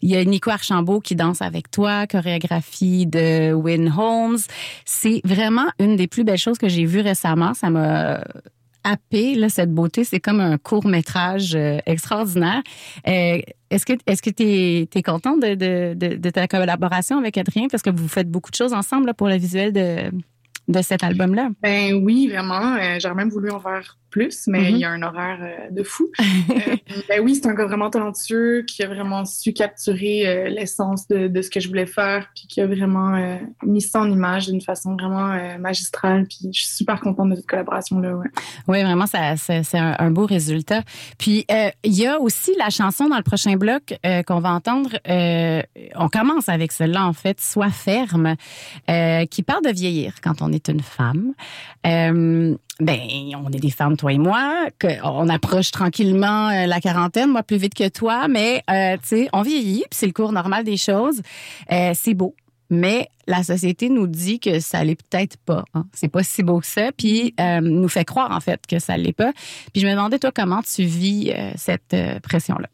il 0.00 0.10
y 0.10 0.16
a 0.16 0.24
Nico 0.24 0.50
Archambault 0.50 1.00
qui 1.00 1.14
danse 1.14 1.42
avec 1.42 1.70
toi, 1.70 2.06
chorégraphie 2.06 3.06
de 3.06 3.52
Win 3.52 3.92
Holmes. 3.96 4.38
C'est 4.84 5.20
vraiment 5.24 5.66
une 5.78 5.96
des 5.96 6.06
plus 6.06 6.24
belles 6.24 6.38
choses 6.38 6.58
que 6.58 6.68
j'ai 6.68 6.84
vues 6.84 7.00
récemment. 7.00 7.54
Ça 7.54 7.70
m'a 7.70 8.22
happé, 8.84 9.34
là, 9.36 9.48
cette 9.48 9.72
beauté. 9.72 10.04
C'est 10.04 10.20
comme 10.20 10.40
un 10.40 10.58
court 10.58 10.86
métrage 10.86 11.56
extraordinaire. 11.86 12.62
Euh, 13.06 13.40
est-ce 13.70 13.86
que 13.86 13.92
que 13.94 14.30
tu 14.30 14.98
es, 14.98 15.02
content 15.02 15.36
de, 15.36 16.30
ta 16.30 16.48
collaboration 16.48 17.18
avec 17.18 17.38
Adrien? 17.38 17.68
Parce 17.70 17.82
que 17.82 17.90
vous 17.90 18.08
faites 18.08 18.30
beaucoup 18.30 18.50
de 18.50 18.56
choses 18.56 18.72
ensemble 18.72 19.06
là, 19.06 19.14
pour 19.14 19.28
le 19.28 19.36
visuel 19.36 19.72
de, 19.72 20.10
de 20.68 20.82
cet 20.82 21.02
album-là? 21.02 21.50
Ben 21.62 21.94
oui, 21.94 22.28
vraiment. 22.28 22.76
Euh, 22.76 22.98
J'aurais 23.00 23.14
même 23.14 23.30
voulu 23.30 23.50
en 23.50 23.60
faire 23.60 23.98
plus, 24.12 24.44
mais 24.46 24.60
Mhm. 24.60 24.66
il 24.70 24.78
y 24.78 24.84
a 24.84 24.90
un 24.90 25.02
horaire 25.02 25.38
euh, 25.40 25.70
de 25.70 25.82
fou. 25.82 26.08
Euh, 26.52 26.76
ben 27.08 27.20
oui, 27.22 27.34
c'est 27.34 27.48
un 27.48 27.54
gars 27.54 27.64
vraiment 27.66 27.88
talentueux 27.90 28.62
qui 28.66 28.82
a 28.82 28.86
vraiment 28.88 29.24
su 29.24 29.52
capturer 29.52 30.26
euh, 30.26 30.48
l'essence 30.50 31.08
de, 31.08 31.26
de 31.28 31.42
ce 31.42 31.48
que 31.50 31.60
je 31.60 31.68
voulais 31.68 31.86
faire, 31.86 32.28
puis 32.34 32.46
qui 32.46 32.60
a 32.60 32.66
vraiment 32.66 33.38
mis 33.64 33.80
ça 33.80 34.00
en 34.00 34.10
image 34.10 34.46
d'une 34.48 34.60
façon 34.60 34.94
vraiment 34.94 35.34
magistrale. 35.58 36.26
Puis 36.28 36.50
je 36.52 36.60
suis 36.64 36.74
super 36.76 37.00
contente 37.00 37.30
de 37.30 37.36
cette 37.36 37.46
collaboration-là. 37.46 38.14
Ouais. 38.16 38.26
Oui, 38.68 38.82
vraiment, 38.82 39.06
ça, 39.06 39.36
ça- 39.36 39.62
c'est 39.62 39.78
un, 39.78 39.96
un 39.98 40.10
beau 40.10 40.26
résultat. 40.26 40.82
Puis, 41.18 41.46
il 41.84 41.92
y 41.94 42.06
a 42.06 42.20
aussi 42.20 42.52
la 42.58 42.68
chanson 42.70 43.08
dans 43.08 43.16
le 43.16 43.22
prochain 43.22 43.56
bloc 43.56 43.94
qu'on 44.26 44.40
va 44.40 44.50
entendre. 44.52 44.90
on 45.08 46.08
commence 46.08 46.48
avec 46.48 46.72
celle-là, 46.72 47.06
en 47.06 47.12
fait, 47.14 47.40
Sois 47.40 47.70
ferme, 47.70 48.34
qui 49.30 49.42
parle 49.42 49.64
de 49.64 49.70
vieillir 49.72 50.14
quand 50.22 50.42
on 50.42 50.52
est 50.52 50.68
une 50.68 50.80
femme. 50.82 51.32
Ben, 52.80 53.00
on 53.36 53.50
est 53.52 53.60
des 53.60 53.70
femmes, 53.70 53.96
toi 53.96 54.12
et 54.12 54.18
moi, 54.18 54.68
que 54.78 54.88
on 55.04 55.28
approche 55.28 55.70
tranquillement 55.70 56.48
euh, 56.48 56.66
la 56.66 56.80
quarantaine, 56.80 57.30
moi 57.30 57.42
plus 57.42 57.58
vite 57.58 57.74
que 57.74 57.88
toi, 57.88 58.28
mais 58.28 58.62
euh, 58.70 58.96
tu 58.96 59.08
sais, 59.08 59.28
on 59.32 59.42
vieillit, 59.42 59.84
c'est 59.90 60.06
le 60.06 60.12
cours 60.12 60.32
normal 60.32 60.64
des 60.64 60.78
choses. 60.78 61.20
Euh, 61.70 61.92
c'est 61.94 62.14
beau. 62.14 62.34
Mais 62.72 63.08
la 63.26 63.42
société 63.42 63.90
nous 63.90 64.06
dit 64.06 64.40
que 64.40 64.58
ça 64.58 64.82
l'est 64.82 64.96
peut-être 64.96 65.36
pas. 65.36 65.62
Hein. 65.74 65.84
C'est 65.92 66.08
pas 66.08 66.22
si 66.22 66.42
beau 66.42 66.58
que 66.58 66.66
ça, 66.66 66.90
puis 66.96 67.34
euh, 67.38 67.60
nous 67.60 67.88
fait 67.88 68.06
croire 68.06 68.30
en 68.30 68.40
fait 68.40 68.66
que 68.66 68.78
ça 68.78 68.96
l'est 68.96 69.12
pas. 69.12 69.32
Puis 69.74 69.82
je 69.82 69.86
me 69.86 69.92
demandais 69.92 70.18
toi 70.18 70.32
comment 70.34 70.62
tu 70.62 70.84
vis 70.84 71.32
euh, 71.36 71.52
cette 71.56 71.92
euh, 71.92 72.18
pression-là? 72.20 72.68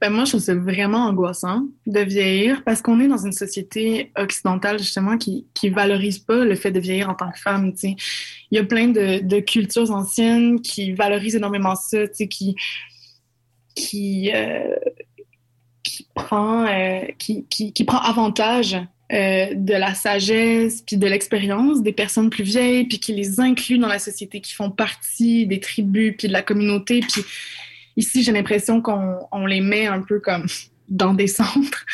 Ben 0.00 0.10
moi, 0.10 0.24
je 0.24 0.30
trouve 0.30 0.40
ça 0.40 0.54
vraiment 0.54 1.06
angoissant 1.06 1.66
de 1.86 2.00
vieillir 2.00 2.62
parce 2.64 2.82
qu'on 2.82 3.00
est 3.00 3.08
dans 3.08 3.24
une 3.24 3.32
société 3.32 4.12
occidentale, 4.16 4.78
justement, 4.78 5.18
qui, 5.18 5.46
qui 5.54 5.70
valorise 5.70 6.18
pas 6.18 6.44
le 6.44 6.54
fait 6.54 6.70
de 6.70 6.80
vieillir 6.80 7.08
en 7.10 7.14
tant 7.14 7.30
que 7.30 7.38
femme, 7.38 7.72
tu 7.72 7.78
sais. 7.78 7.96
Il 8.50 8.56
y 8.56 8.58
a 8.58 8.64
plein 8.64 8.88
de, 8.88 9.40
cultures 9.40 9.90
anciennes 9.90 10.60
qui 10.60 10.92
valorisent 10.92 11.36
énormément 11.36 11.74
ça, 11.74 12.06
tu 12.08 12.14
sais, 12.14 12.28
qui, 12.28 12.54
qui, 13.74 14.30
euh, 14.34 14.76
qui 15.82 16.06
prend, 16.14 16.66
euh, 16.66 17.00
qui, 17.18 17.46
qui 17.48 17.84
prend 17.84 17.98
avantage 17.98 18.76
euh, 19.12 19.52
de 19.54 19.74
la 19.74 19.92
sagesse 19.94 20.80
puis 20.86 20.96
de 20.96 21.06
l'expérience 21.06 21.82
des 21.82 21.92
personnes 21.92 22.30
plus 22.30 22.44
vieilles 22.44 22.84
puis 22.84 22.98
qui 22.98 23.12
les 23.12 23.40
inclut 23.40 23.76
dans 23.76 23.88
la 23.88 23.98
société, 23.98 24.40
qui 24.40 24.54
font 24.54 24.70
partie 24.70 25.46
des 25.46 25.60
tribus 25.60 26.14
puis 26.16 26.28
de 26.28 26.32
la 26.32 26.40
communauté 26.40 27.00
puis 27.00 27.20
Ici, 27.96 28.22
j'ai 28.22 28.32
l'impression 28.32 28.80
qu'on 28.80 29.18
on 29.32 29.46
les 29.46 29.60
met 29.60 29.86
un 29.86 30.00
peu 30.02 30.20
comme 30.20 30.46
dans 30.88 31.14
des 31.14 31.26
centres. 31.26 31.84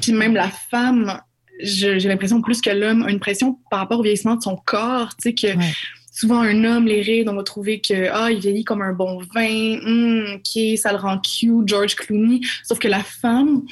Puis 0.00 0.12
même 0.12 0.34
la 0.34 0.48
femme, 0.70 1.20
j'ai 1.62 1.98
l'impression 2.00 2.40
plus 2.40 2.60
que 2.60 2.70
l'homme 2.70 3.02
a 3.04 3.10
une 3.10 3.20
pression 3.20 3.58
par 3.70 3.80
rapport 3.80 4.00
au 4.00 4.02
vieillissement 4.02 4.36
de 4.36 4.42
son 4.42 4.56
corps. 4.56 5.10
Tu 5.16 5.30
sais, 5.30 5.34
que 5.34 5.56
Ouais. 5.58 5.72
souvent 6.12 6.40
un 6.40 6.64
homme, 6.64 6.86
les 6.86 7.02
rides, 7.02 7.28
on 7.28 7.34
va 7.34 7.42
trouver 7.42 7.80
que, 7.80 8.08
ah, 8.12 8.30
il 8.30 8.40
vieillit 8.40 8.64
comme 8.64 8.82
un 8.82 8.92
bon 8.92 9.20
vin, 9.34 9.78
Hum, 9.84 10.36
ok, 10.36 10.78
ça 10.78 10.92
le 10.92 10.98
rend 10.98 11.18
cute, 11.18 11.66
George 11.68 11.94
Clooney. 11.96 12.40
Sauf 12.64 12.78
que 12.78 12.88
la 12.88 13.02
femme, 13.04 13.62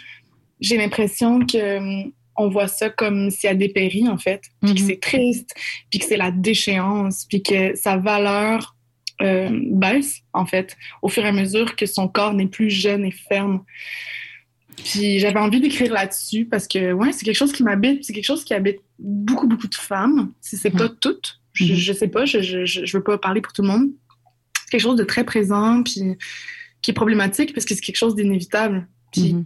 j'ai 0.61 0.77
l'impression 0.77 1.41
que 1.47 2.09
on 2.41 2.49
voit 2.51 2.69
ça 2.69 2.88
comme 2.88 3.31
si 3.31 3.49
elle 3.49 3.59
dépérit, 3.59 4.07
en 4.09 4.17
fait. 4.19 4.43
Puis 4.62 4.75
que 4.75 4.81
Mhm. 4.81 4.87
c'est 4.87 5.01
triste, 5.01 5.51
puis 5.91 5.99
que 5.99 6.05
c'est 6.07 6.17
la 6.17 6.31
déchéance, 6.31 7.27
puis 7.29 7.43
que 7.43 7.75
sa 7.75 7.97
valeur 7.97 8.77
euh, 9.22 9.48
baisse, 9.72 10.20
en 10.33 10.46
fait, 10.46 10.76
au 11.02 11.09
fur 11.09 11.24
et 11.24 11.28
à 11.28 11.33
mesure 11.33 11.76
que 11.76 11.87
son 11.87 12.09
corps 12.09 12.35
n'est 12.35 12.46
plus 12.46 12.70
jeune 12.70 13.04
et 13.04 13.11
ferme. 13.11 13.64
Puis 14.85 15.18
j'avais 15.18 15.40
envie 15.40 15.61
d'écrire 15.61 15.92
là-dessus 15.92 16.44
parce 16.44 16.68
que, 16.68 16.92
ouais, 16.92 17.12
c'est 17.12 17.24
quelque 17.24 17.37
chose 17.37 17.52
qui 17.52 17.62
m'habite, 17.64 18.04
c'est 18.04 18.12
quelque 18.12 18.24
chose 18.24 18.44
qui 18.44 18.54
habite 18.54 18.78
beaucoup, 18.98 19.48
beaucoup 19.48 19.66
de 19.66 19.74
femmes, 19.74 20.33
si 20.40 20.57
c'est 20.57 20.70
pas 20.70 20.88
toutes. 20.88 21.40
Je, 21.52 21.64
Mhm. 21.72 21.74
je 21.78 21.92
sais 21.92 22.09
pas, 22.09 22.24
je, 22.24 22.40
je, 22.40 22.64
je 22.64 22.96
veux 22.96 23.02
pas 23.02 23.18
parler 23.18 23.40
pour 23.40 23.52
tout 23.52 23.62
le 23.62 23.68
monde. 23.68 23.88
C'est 24.64 24.70
quelque 24.70 24.81
chose 24.83 24.96
de 24.96 25.04
très 25.04 25.24
présent, 25.24 25.83
puis 25.83 26.02
qui 26.83 26.92
est 26.92 26.94
problématique 26.94 27.52
parce 27.54 27.64
que 27.66 27.74
c'est 27.74 27.81
quelque 27.81 27.96
chose 27.96 28.14
d'inévitable, 28.14 28.87
puis 29.12 29.35
Mhm. 29.35 29.44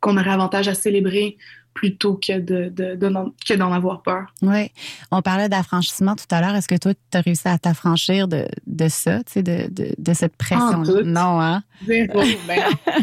qu'on 0.00 0.16
aurait 0.16 0.30
avantage 0.30 0.68
à 0.68 0.74
célébrer 0.74 1.36
plutôt 1.74 2.14
que 2.14 2.38
de, 2.38 2.68
de, 2.68 2.94
de 2.96 3.56
d'en 3.56 3.72
avoir 3.72 4.02
peur. 4.02 4.26
Oui. 4.42 4.70
On 5.10 5.22
parlait 5.22 5.48
d'affranchissement 5.48 6.14
tout 6.16 6.26
à 6.30 6.40
l'heure. 6.40 6.54
Est-ce 6.54 6.68
que 6.68 6.76
toi, 6.76 6.92
tu 6.94 7.18
as 7.18 7.20
réussi 7.20 7.48
à 7.48 7.58
t'affranchir 7.58 8.28
de, 8.28 8.46
de 8.66 8.88
ça, 8.88 9.18
de, 9.36 9.40
de, 9.70 9.94
de 9.96 10.12
cette 10.14 10.36
pression? 10.36 10.82
tout. 10.82 11.02
Non, 11.02 11.40
hein? 11.40 11.62
Zéro, 11.86 12.20
ben 12.46 12.60
non. 12.60 12.98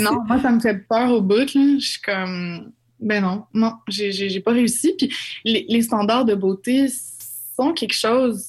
Non, 0.00 0.24
moi, 0.26 0.40
ça 0.40 0.50
me 0.50 0.60
fait 0.60 0.86
peur 0.88 1.10
au 1.10 1.20
bout. 1.20 1.54
Là. 1.54 1.76
Je 1.78 1.86
suis 1.86 2.00
comme, 2.00 2.72
ben 3.00 3.22
non, 3.22 3.44
non, 3.54 3.72
j'ai- 3.88 4.40
pas 4.40 4.52
réussi. 4.52 4.94
Puis 4.98 5.10
les, 5.44 5.64
les 5.68 5.82
standards 5.82 6.24
de 6.24 6.34
beauté 6.34 6.86
sont 7.56 7.72
quelque 7.72 7.94
chose 7.94 8.48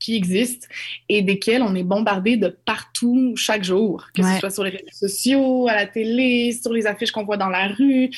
qui 0.00 0.16
existe 0.16 0.68
et 1.08 1.22
desquels 1.22 1.62
on 1.62 1.76
est 1.76 1.84
bombardé 1.84 2.36
de 2.36 2.48
partout 2.48 3.34
chaque 3.36 3.62
jour, 3.62 4.08
que 4.12 4.20
Ouais. 4.22 4.34
ce 4.34 4.40
soit 4.40 4.50
sur 4.50 4.64
les 4.64 4.70
réseaux 4.70 4.90
sociaux, 5.08 5.68
à 5.68 5.74
la 5.76 5.86
télé, 5.86 6.50
sur 6.60 6.72
les 6.72 6.86
affiches 6.88 7.12
qu'on 7.12 7.24
voit 7.24 7.36
dans 7.36 7.48
la 7.50 7.68
rue. 7.68 8.10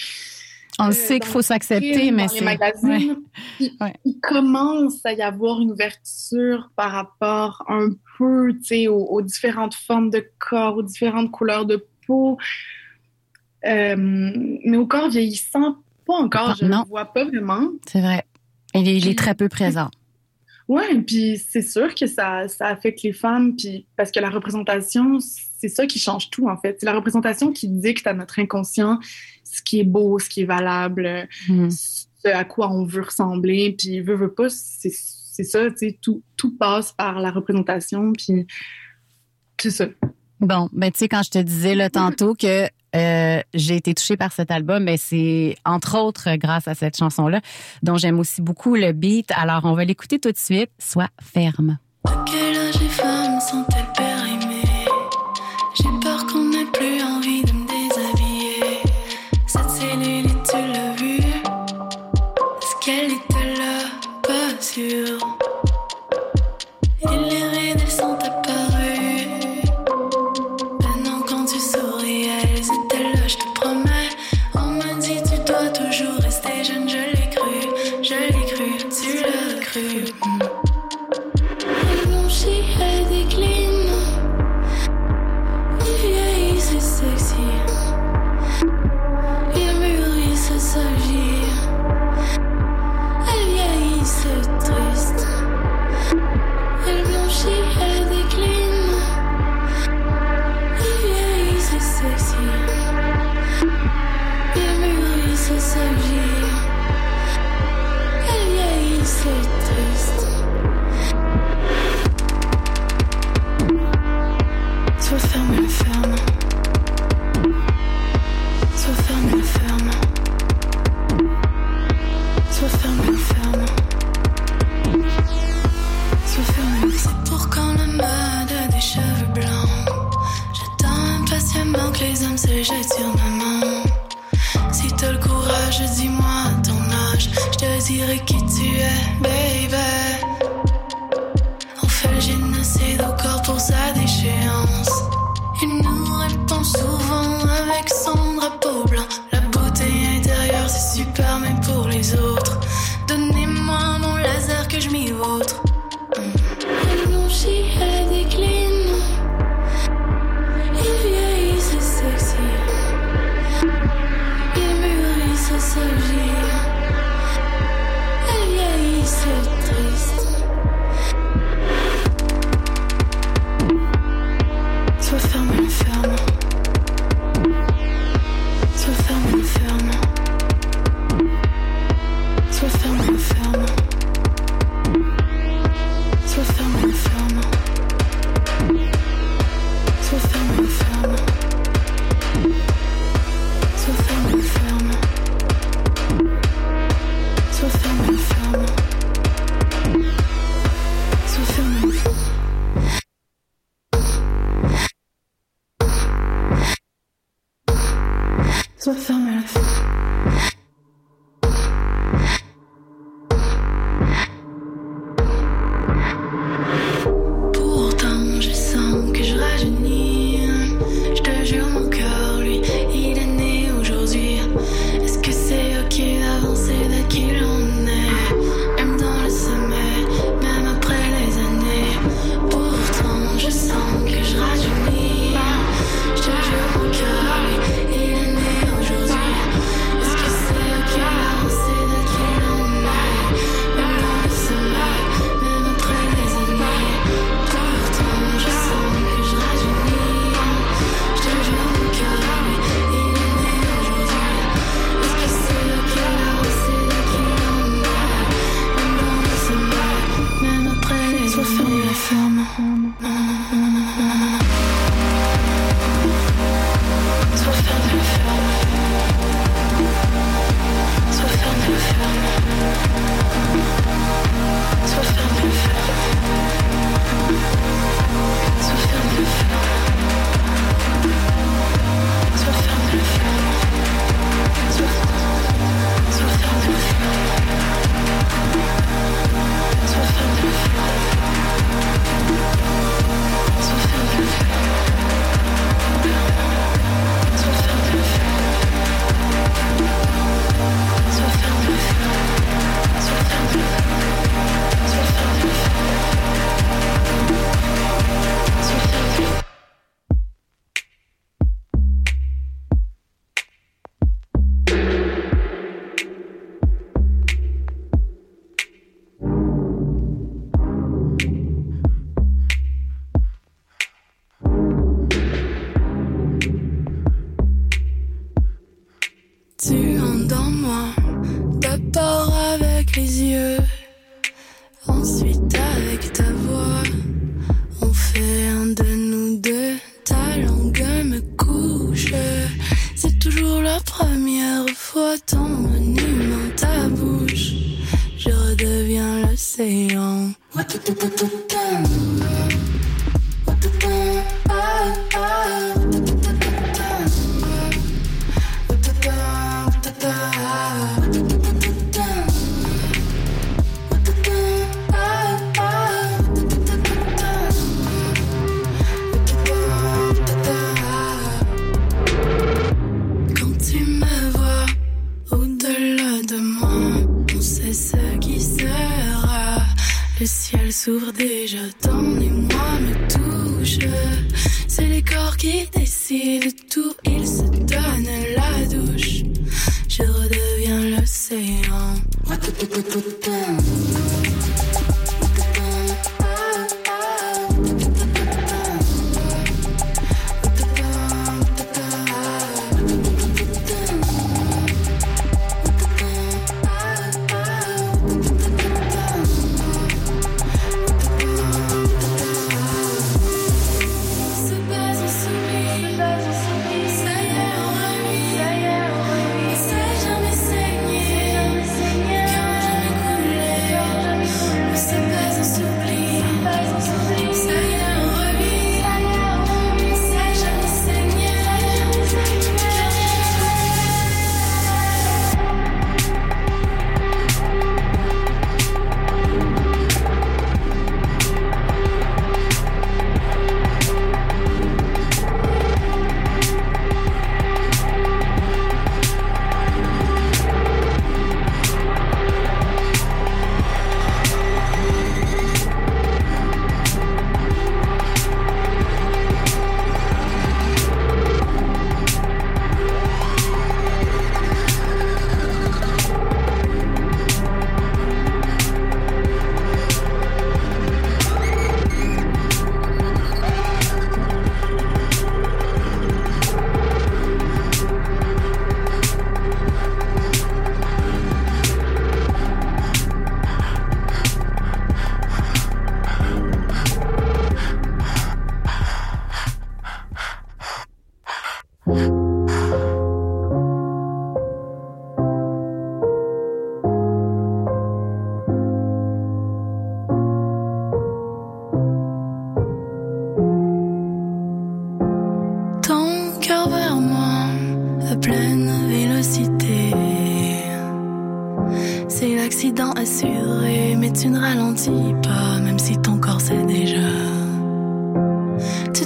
On 0.81 0.87
le 0.87 0.91
Euh, 0.91 0.93
sait 0.93 1.21
qu'il 1.21 1.31
faut 1.31 1.43
s'accepter, 1.43 2.11
mais 2.11 2.27
c'est. 2.29 2.45
Ouais. 2.45 2.59
Ouais. 3.81 3.95
Il 4.05 4.19
commence 4.21 5.05
à 5.07 5.13
y 5.13 5.23
avoir 5.23 5.61
une 5.61 5.71
ouverture 5.71 6.71
par 6.75 6.91
rapport 6.91 7.65
un 7.69 7.91
peu, 8.19 8.53
aux, 8.89 9.05
aux 9.05 9.23
différentes 9.23 9.75
formes 9.75 10.11
de 10.11 10.25
corps, 10.39 10.77
aux 10.77 10.83
différentes 10.83 11.31
couleurs 11.31 11.65
de 11.65 11.85
peau. 12.07 12.37
Euh, 13.67 13.95
mais 13.97 14.77
au 14.77 14.87
corps 14.87 15.09
vieillissant, 15.09 15.77
pas 16.07 16.15
encore. 16.15 16.55
Je 16.57 16.65
ne 16.65 16.71
le 16.71 16.89
vois 16.89 17.07
pas 17.07 17.25
vraiment. 17.25 17.69
C'est 17.87 18.01
vrai. 18.01 18.25
Il 18.75 18.89
est, 18.89 18.97
il 18.97 19.05
est 19.05 19.07
Puis- 19.11 19.15
très 19.17 19.35
peu 19.35 19.49
présent. 19.49 19.91
Ouais, 20.67 20.99
puis 21.03 21.39
c'est 21.39 21.63
sûr 21.63 21.95
que 21.95 22.07
ça, 22.07 22.49
ça 22.49 22.69
affecte 22.69 23.03
les 23.03 23.13
femmes, 23.13 23.55
puis 23.55 23.87
parce 23.97 24.11
que 24.11 24.19
la 24.21 24.31
représentation, 24.31 25.19
c'est 25.21 25.69
ça 25.69 25.87
qui 25.87 25.99
change 25.99 26.31
tout 26.31 26.49
en 26.49 26.57
fait. 26.57 26.77
C'est 26.81 26.87
la 26.87 26.95
représentation 26.95 27.53
qui 27.53 27.69
dicte 27.69 28.07
à 28.07 28.15
notre 28.15 28.39
inconscient 28.39 28.99
ce 29.45 29.61
qui 29.63 29.81
est 29.81 29.85
beau, 29.85 30.19
ce 30.19 30.29
qui 30.29 30.43
est 30.43 30.47
valable, 30.47 31.29
Mhm. 31.49 31.71
ce 31.71 32.29
à 32.29 32.45
quoi 32.45 32.73
on 32.73 32.85
veut 32.87 33.03
ressembler, 33.03 33.75
puis 33.79 34.01
veut 34.01 34.15
veut 34.17 34.33
pas, 34.33 34.49
c'est 34.49 34.91
c'est 34.91 35.45
ça, 35.45 35.69
tu 35.71 35.77
sais, 35.79 35.99
tout, 36.01 36.23
tout 36.37 36.57
passe 36.57 36.93
par 36.93 37.19
la 37.19 37.31
représentation, 37.33 38.13
puis 38.13 38.47
c'est 39.61 39.71
ça. 39.71 39.89
Bon, 40.41 40.69
ben 40.73 40.91
tu 40.91 40.99
sais, 40.99 41.09
quand 41.09 41.23
je 41.23 41.31
te 41.31 41.39
disais 41.39 41.75
là 41.75 41.91
tantôt 41.91 42.35
que 42.35 42.69
euh, 42.97 43.41
j'ai 43.55 43.77
été 43.77 43.95
touchée 43.95 44.17
par 44.17 44.33
cet 44.33 44.51
album, 44.51 44.85
ben 44.85 44.97
c'est 44.99 45.57
entre 45.65 45.99
autres 45.99 46.37
grâce 46.37 46.69
à 46.69 46.75
cette 46.75 46.97
chanson-là, 46.97 47.41
dont 47.83 47.97
j'aime 47.97 48.19
aussi 48.19 48.43
beaucoup 48.43 48.75
le 48.75 48.93
beat. 48.93 49.31
Alors, 49.37 49.65
on 49.65 49.75
va 49.75 49.85
l'écouter 49.85 50.19
tout 50.19 50.31
de 50.31 50.37
suite. 50.37 50.71
Sois 50.79 51.09
ferme. 51.23 51.79
J'ai 55.77 55.91
peur 56.01 56.27
qu'on 56.27 56.45
n'ait 56.51 56.67
plus 56.67 57.03
envie 57.03 57.43
de 57.43 57.53
me 57.53 57.67
déshabiller. 57.67 58.81
Cette 59.47 59.71
cellulite, 59.71 60.43
tu 60.49 60.57
l'as 60.57 60.95
vue? 60.95 61.19
Est-ce 62.63 62.85
qu'elle 62.85 63.13
était 63.13 63.55
là? 63.59 63.81
Pas 64.23 64.61
sûr. 64.61 65.19
Et 67.03 67.19
les 67.19 67.84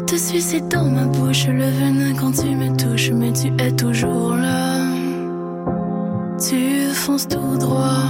Te 0.09 0.16
suicides 0.16 0.68
dans 0.68 0.87
ma 0.87 1.05
bouche, 1.05 1.47
le 1.49 1.68
venin 1.68 2.14
quand 2.14 2.33
tu 2.33 2.49
me 2.57 2.75
touches, 2.75 3.11
mais 3.11 3.31
tu 3.31 3.49
es 3.62 3.73
toujours 3.73 4.35
là. 4.37 4.81
Tu 6.40 6.88
fonces 6.94 7.29
tout 7.29 7.59
droit 7.59 8.09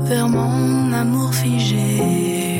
vers 0.00 0.28
mon 0.28 0.92
amour 0.92 1.32
figé. 1.32 2.55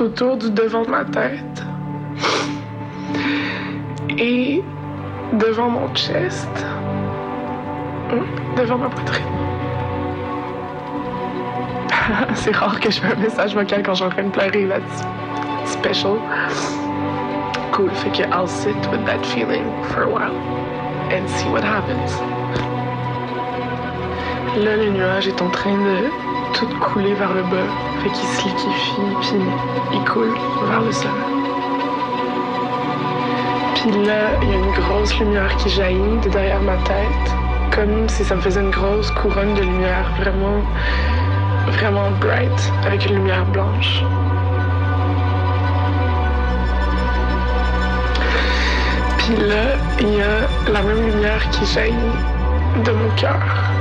Autour 0.00 0.36
du 0.36 0.50
devant 0.50 0.82
de 0.82 0.90
ma 0.90 1.04
tête 1.04 1.64
et 4.18 4.62
devant 5.32 5.70
mon 5.70 5.94
chest, 5.94 6.48
hum, 8.10 8.26
devant 8.56 8.78
ma 8.78 8.88
poitrine. 8.88 9.24
C'est 12.34 12.54
rare 12.56 12.80
que 12.80 12.90
je 12.90 13.00
fais 13.00 13.12
un 13.12 13.20
message 13.20 13.54
vocal 13.54 13.82
quand 13.82 13.92
je 13.92 13.96
suis 13.96 14.06
en 14.06 14.10
train 14.10 14.24
de 14.24 14.30
pleurer. 14.30 14.66
That's 14.66 15.04
special. 15.70 16.18
Cool. 17.72 17.90
Fait 17.90 18.10
que 18.10 18.22
I'll 18.32 18.48
sit 18.48 18.76
with 18.90 19.04
that 19.06 19.24
feeling 19.26 19.64
for 19.84 20.02
a 20.02 20.08
while 20.08 20.34
and 21.12 21.28
see 21.28 21.48
what 21.48 21.62
happens. 21.62 22.12
Là, 24.56 24.76
le 24.76 24.90
nuage 24.90 25.28
est 25.28 25.40
en 25.40 25.50
train 25.50 25.76
de 25.76 26.10
tout 26.52 26.66
couler 26.80 27.14
vers 27.14 27.32
le 27.34 27.42
bas. 27.42 27.68
Fait 28.02 28.10
qu'il 28.10 28.28
se 28.28 28.44
liquéfie, 28.44 29.00
puis 29.20 29.40
il 29.92 30.04
coule 30.04 30.34
vers 30.68 30.80
le 30.80 30.92
sol. 30.92 31.10
Puis 33.74 33.90
là, 34.04 34.38
il 34.42 34.48
y 34.48 34.52
a 34.52 34.56
une 34.56 34.72
grosse 34.72 35.18
lumière 35.18 35.54
qui 35.56 35.68
jaillit 35.68 36.18
de 36.24 36.28
derrière 36.28 36.60
ma 36.60 36.76
tête, 36.78 37.34
comme 37.74 38.08
si 38.08 38.24
ça 38.24 38.34
me 38.34 38.40
faisait 38.40 38.60
une 38.60 38.70
grosse 38.70 39.10
couronne 39.12 39.54
de 39.54 39.60
lumière, 39.60 40.10
vraiment, 40.18 40.62
vraiment 41.68 42.10
bright, 42.20 42.72
avec 42.84 43.06
une 43.06 43.16
lumière 43.16 43.44
blanche. 43.46 44.02
Puis 49.18 49.36
là, 49.36 49.76
il 50.00 50.14
y 50.16 50.22
a 50.22 50.72
la 50.72 50.82
même 50.82 51.06
lumière 51.06 51.48
qui 51.50 51.66
jaillit 51.66 51.94
de 52.84 52.90
mon 52.90 53.10
cœur. 53.16 53.77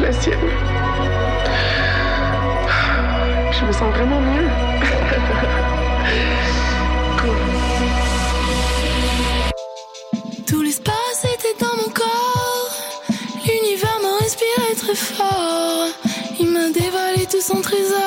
Le 0.00 0.12
ciel. 0.12 0.38
Je 3.52 3.64
me 3.64 3.72
sens 3.72 3.94
vraiment 3.94 4.20
mieux. 4.20 4.42
cool. 7.20 7.38
Tout 10.46 10.62
l'espace 10.62 11.24
était 11.24 11.56
dans 11.58 11.76
mon 11.82 11.88
corps. 11.88 12.70
L'univers 13.46 13.98
m'a 14.02 14.18
respiré 14.20 14.74
très 14.76 14.94
fort. 14.94 15.88
Il 16.40 16.50
m'a 16.50 16.68
dévalé 16.70 17.26
tout 17.30 17.40
son 17.40 17.62
trésor. 17.62 18.05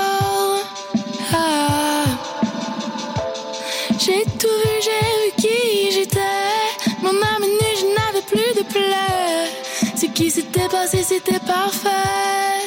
Passé 10.92 11.04
c'était 11.04 11.40
parfait. 11.40 12.59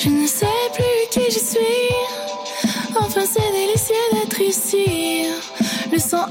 Je 0.00 0.10
ne 0.10 0.28
sais 0.28 0.46
plus 0.74 1.08
qui 1.10 1.28
je 1.28 1.40
suis. 1.40 1.88
Enfin, 2.96 3.22
c'est 3.26 3.50
délicieux 3.50 3.96
d'être 4.12 4.40
ici. 4.40 5.26
Le 5.90 5.98
sang 5.98 6.24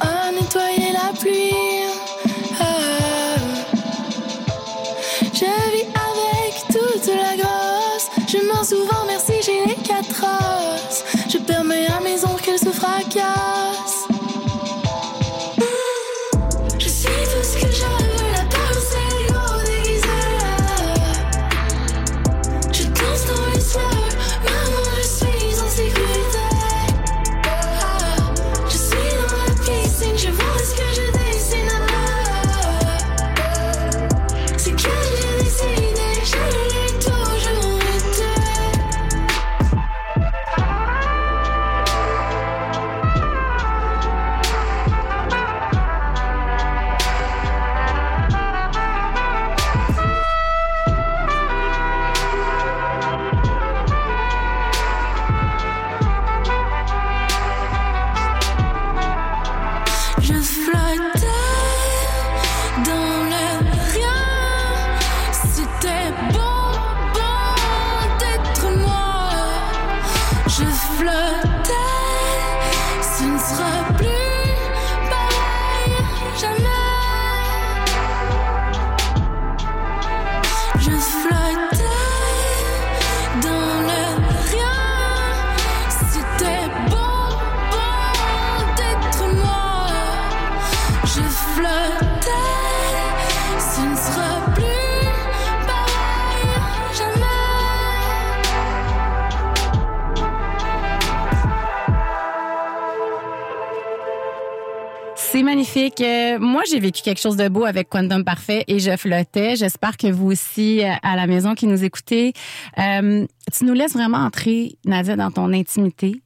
moi, 106.58 106.64
j'ai 106.68 106.80
vécu 106.80 107.04
quelque 107.04 107.22
chose 107.22 107.38
de 107.38 107.50
beau 107.50 107.66
avec 107.66 107.88
Quantum 107.88 108.24
Parfait 108.24 108.64
et 108.68 108.80
je 108.80 108.98
flottais. 108.98 109.56
J'espère 109.56 109.96
que 109.96 110.08
vous 110.08 110.32
aussi, 110.32 110.84
euh, 110.84 110.92
à 111.04 111.16
la 111.16 111.28
maison 111.28 111.54
qui 111.54 111.68
nous 111.68 111.84
écoutez, 111.84 112.34
euh, 112.80 113.28
tu 113.56 113.64
nous 113.64 113.74
laisses 113.74 113.94
vraiment 113.94 114.18
entrer, 114.18 114.76
Nadia, 114.84 115.16
dans 115.16 115.30
ton 115.30 115.54
intimité. 115.54 116.20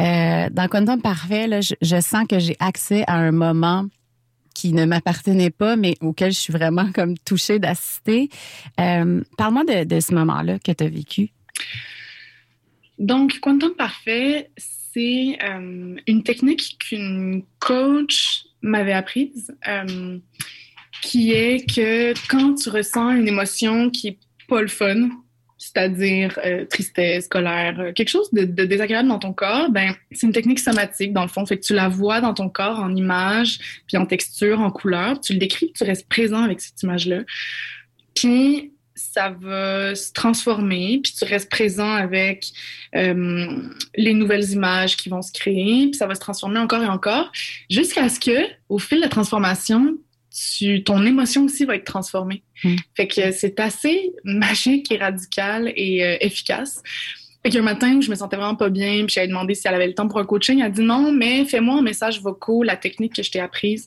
Euh, 0.00 0.48
dans 0.50 0.68
Quantum 0.68 1.02
Parfait, 1.02 1.60
je, 1.60 2.00
sens 2.00 2.26
que 2.26 2.38
j'ai 2.38 2.56
accès 2.60 3.04
à 3.06 3.16
un 3.16 3.30
moment 3.30 3.84
qui 4.54 4.72
ne 4.72 4.86
m'appartenait 4.86 5.50
pas, 5.50 5.76
mais 5.76 5.96
auquel 6.00 6.32
je 6.32 6.38
suis 6.38 6.52
vraiment 6.54 6.90
comme 6.90 7.18
touchée 7.18 7.58
d'assister. 7.58 8.30
Parle-moi 8.78 9.64
de, 9.84 10.00
ce 10.00 10.14
moment-là 10.14 10.58
que 10.60 10.72
tu 10.72 10.82
as 10.82 10.88
vécu. 10.88 11.28
Donc, 12.98 13.38
Quantum 13.40 13.74
Parfait, 13.74 14.48
c'est 14.56 15.38
une 16.06 16.22
technique 16.22 16.78
qu'une 16.78 17.42
coach 17.58 18.46
m'avait 18.64 18.92
apprise, 18.92 19.54
euh, 19.68 20.18
qui 21.02 21.32
est 21.32 21.68
que 21.68 22.14
quand 22.28 22.54
tu 22.54 22.70
ressens 22.70 23.10
une 23.12 23.28
émotion 23.28 23.90
qui 23.90 24.08
est 24.08 24.18
pas 24.48 24.62
le 24.62 24.68
fun, 24.68 25.08
c'est-à-dire 25.58 26.38
euh, 26.44 26.64
tristesse, 26.66 27.28
colère, 27.28 27.78
euh, 27.78 27.92
quelque 27.92 28.08
chose 28.08 28.30
de, 28.32 28.44
de 28.44 28.64
désagréable 28.64 29.08
dans 29.08 29.18
ton 29.18 29.32
corps, 29.32 29.70
ben 29.70 29.94
c'est 30.12 30.26
une 30.26 30.32
technique 30.32 30.58
somatique 30.58 31.12
dans 31.12 31.22
le 31.22 31.28
fond, 31.28 31.46
fait 31.46 31.58
que 31.58 31.64
tu 31.64 31.74
la 31.74 31.88
vois 31.88 32.20
dans 32.20 32.34
ton 32.34 32.48
corps 32.48 32.80
en 32.80 32.94
image, 32.94 33.82
puis 33.86 33.96
en 33.96 34.06
texture, 34.06 34.60
en 34.60 34.70
couleur, 34.70 35.20
tu 35.20 35.32
le 35.32 35.38
décris, 35.38 35.72
tu 35.74 35.84
restes 35.84 36.08
présent 36.08 36.42
avec 36.42 36.60
cette 36.60 36.82
image-là, 36.82 37.22
puis 38.14 38.73
ça 38.94 39.30
va 39.40 39.94
se 39.94 40.12
transformer, 40.12 41.00
puis 41.02 41.12
tu 41.12 41.24
restes 41.24 41.50
présent 41.50 41.92
avec 41.92 42.46
euh, 42.94 43.62
les 43.96 44.14
nouvelles 44.14 44.50
images 44.50 44.96
qui 44.96 45.08
vont 45.08 45.22
se 45.22 45.32
créer, 45.32 45.88
puis 45.88 45.94
ça 45.94 46.06
va 46.06 46.14
se 46.14 46.20
transformer 46.20 46.60
encore 46.60 46.82
et 46.82 46.86
encore, 46.86 47.32
jusqu'à 47.68 48.08
ce 48.08 48.20
que, 48.20 48.46
au 48.68 48.78
fil 48.78 48.98
de 48.98 49.02
la 49.02 49.08
transformation, 49.08 49.96
tu, 50.34 50.82
ton 50.82 51.04
émotion 51.06 51.44
aussi 51.44 51.64
va 51.64 51.76
être 51.76 51.84
transformée. 51.84 52.42
Mm. 52.62 52.76
Fait 52.96 53.06
que 53.06 53.32
c'est 53.32 53.58
assez 53.60 54.12
magique 54.24 54.90
et 54.90 54.96
radical 54.96 55.72
et 55.76 56.04
euh, 56.04 56.16
efficace. 56.20 56.82
Fait 57.42 57.50
qu'un 57.50 57.62
matin 57.62 57.96
où 57.96 58.02
je 58.02 58.10
me 58.10 58.14
sentais 58.14 58.36
vraiment 58.36 58.54
pas 58.54 58.70
bien, 58.70 59.04
puis 59.04 59.14
j'avais 59.14 59.28
demandé 59.28 59.54
si 59.54 59.68
elle 59.68 59.74
avait 59.74 59.86
le 59.86 59.94
temps 59.94 60.08
pour 60.08 60.18
un 60.18 60.24
coaching, 60.24 60.60
elle 60.60 60.66
a 60.66 60.70
dit 60.70 60.82
non, 60.82 61.12
mais 61.12 61.44
fais-moi 61.44 61.78
un 61.78 61.82
message 61.82 62.20
vocaux, 62.20 62.62
la 62.62 62.76
technique 62.76 63.14
que 63.14 63.22
je 63.22 63.30
t'ai 63.30 63.40
apprise. 63.40 63.86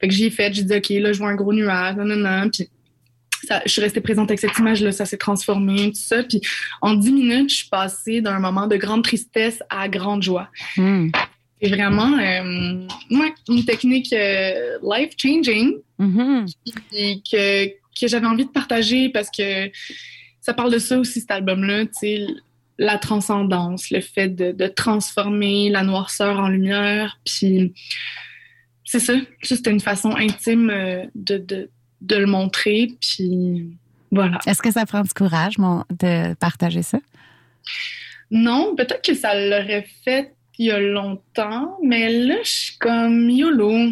Fait 0.00 0.08
que 0.08 0.14
j'y 0.14 0.26
ai 0.26 0.30
fait, 0.30 0.52
j'ai 0.54 0.62
dit 0.62 0.74
OK, 0.74 0.88
là 0.88 1.12
je 1.12 1.18
vois 1.18 1.28
un 1.28 1.34
gros 1.34 1.52
nuage, 1.52 1.96
non, 1.96 2.04
non, 2.04 2.16
non, 2.16 2.48
puis 2.50 2.68
ça, 3.44 3.62
je 3.66 3.70
suis 3.72 3.80
restée 3.80 4.00
présente 4.00 4.30
avec 4.30 4.40
cette 4.40 4.58
image-là, 4.58 4.92
ça 4.92 5.04
s'est 5.04 5.16
transformé, 5.16 5.90
tout 5.92 6.00
ça. 6.00 6.22
Puis 6.22 6.40
en 6.80 6.94
dix 6.94 7.12
minutes, 7.12 7.50
je 7.50 7.56
suis 7.56 7.68
passée 7.68 8.20
d'un 8.20 8.38
moment 8.38 8.66
de 8.66 8.76
grande 8.76 9.04
tristesse 9.04 9.62
à 9.70 9.88
grande 9.88 10.22
joie. 10.22 10.48
Hmm. 10.76 11.08
C'est 11.60 11.70
vraiment 11.70 12.18
euh, 12.18 12.86
ouais, 13.10 13.34
une 13.48 13.64
technique 13.64 14.12
euh, 14.12 14.78
life-changing 14.82 15.76
Mhm. 15.98 16.46
et 16.92 17.22
que, 17.30 17.66
que 17.68 18.06
j'avais 18.06 18.26
envie 18.26 18.44
de 18.44 18.50
partager 18.50 19.08
parce 19.08 19.30
que 19.30 19.70
ça 20.40 20.52
parle 20.52 20.72
de 20.72 20.78
ça 20.78 20.98
aussi, 20.98 21.20
cet 21.20 21.30
album-là, 21.30 21.84
la 22.78 22.98
transcendance, 22.98 23.90
le 23.90 24.00
fait 24.00 24.28
de, 24.28 24.52
de 24.52 24.66
transformer 24.66 25.70
la 25.70 25.82
noirceur 25.82 26.38
en 26.38 26.48
lumière. 26.48 27.18
Puis 27.24 27.72
c'est 28.84 29.00
ça, 29.00 29.14
c'était 29.42 29.70
une 29.70 29.80
façon 29.80 30.14
intime 30.14 30.70
euh, 30.70 31.04
de, 31.14 31.38
de, 31.38 31.70
de 32.00 32.16
le 32.16 32.26
montrer. 32.26 32.88
Puis 33.00 33.76
voilà. 34.10 34.38
Est-ce 34.46 34.62
que 34.62 34.70
ça 34.70 34.86
prend 34.86 35.02
du 35.02 35.10
courage 35.14 35.58
mon, 35.58 35.84
de 35.90 36.34
partager 36.34 36.82
ça? 36.82 36.98
Non, 38.30 38.74
peut-être 38.76 39.02
que 39.02 39.14
ça 39.14 39.34
l'aurait 39.34 39.86
fait 40.04 40.32
il 40.58 40.66
y 40.66 40.70
a 40.70 40.78
longtemps, 40.80 41.76
mais 41.82 42.10
là, 42.10 42.36
je 42.42 42.48
suis 42.48 42.78
comme 42.78 43.28
YOLO. 43.28 43.90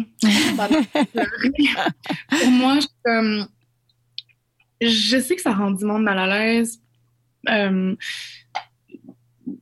Pour 2.29 2.49
moi, 2.51 2.75
je 2.75 2.81
suis 2.81 2.89
comme. 3.03 3.47
Je 4.81 5.19
sais 5.19 5.35
que 5.35 5.41
ça 5.41 5.53
rend 5.53 5.71
du 5.71 5.85
monde 5.85 6.03
mal 6.03 6.17
à 6.19 6.27
l'aise. 6.27 6.81
Euh, 7.49 7.95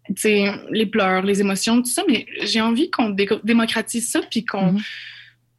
tu 0.08 0.14
sais, 0.16 0.46
les 0.72 0.86
pleurs, 0.86 1.24
les 1.24 1.41
émotions, 1.41 1.82
tout 1.82 1.89
ça, 1.89 2.04
mais 2.08 2.26
j'ai 2.44 2.62
envie 2.62 2.89
qu'on 2.89 3.10
dé- 3.10 3.28
démocratise 3.44 4.10
ça 4.10 4.22
puis 4.30 4.46
qu'on 4.46 4.74
Mhm. 4.74 4.82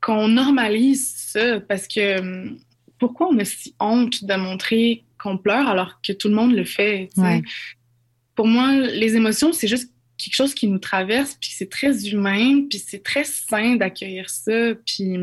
qu'on 0.01 0.28
normalise 0.28 1.14
ça 1.16 1.61
parce 1.61 1.87
que 1.87 2.49
pourquoi 3.07 3.28
on 3.28 3.38
a 3.38 3.44
si 3.44 3.74
honte 3.80 4.24
de 4.24 4.34
montrer 4.34 5.05
qu'on 5.22 5.36
pleure 5.36 5.68
alors 5.68 6.00
que 6.00 6.14
tout 6.14 6.28
le 6.28 6.34
monde 6.34 6.55
le 6.55 6.64
fait? 6.64 7.11
Ouais. 7.18 7.42
Pour 8.34 8.46
moi, 8.46 8.72
les 8.72 9.14
émotions, 9.14 9.52
c'est 9.52 9.68
juste 9.68 9.92
quelque 10.16 10.34
chose 10.34 10.55
qui 10.55 10.68
nous 10.68 10.78
traverse, 10.78 11.36
puis 11.38 11.50
c'est 11.52 11.68
très 11.68 12.09
humain, 12.09 12.64
puis 12.68 12.78
c'est 12.78 13.02
très 13.02 13.24
sain 13.24 13.76
d'accueillir 13.76 14.30
ça, 14.30 14.74
puis 14.86 15.18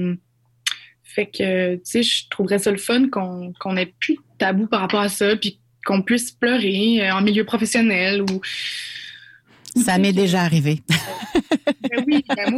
fait 1.03 1.25
que, 1.25 1.75
tu 1.75 1.81
sais, 1.83 2.03
je 2.03 2.29
trouverais 2.29 2.59
ça 2.59 2.69
le 2.69 2.77
fun 2.77 3.09
qu'on 3.09 3.51
qu'on 3.59 3.75
ait 3.77 3.93
plus 3.99 4.13
de 4.15 4.21
tabou 4.37 4.67
par 4.67 4.81
rapport 4.81 5.01
à 5.01 5.09
ça, 5.09 5.35
puis 5.35 5.59
qu'on 5.85 6.03
puisse 6.03 6.31
pleurer 6.31 7.01
euh, 7.01 7.15
en 7.15 7.21
milieu 7.21 7.45
professionnel 7.45 8.21
ou... 8.21 8.41
Ça 9.75 9.97
m'est 9.97 10.13
déjà 10.13 10.41
arrivé. 10.41 10.81
Ben 11.89 12.03
oui, 12.07 12.23
ben 12.35 12.57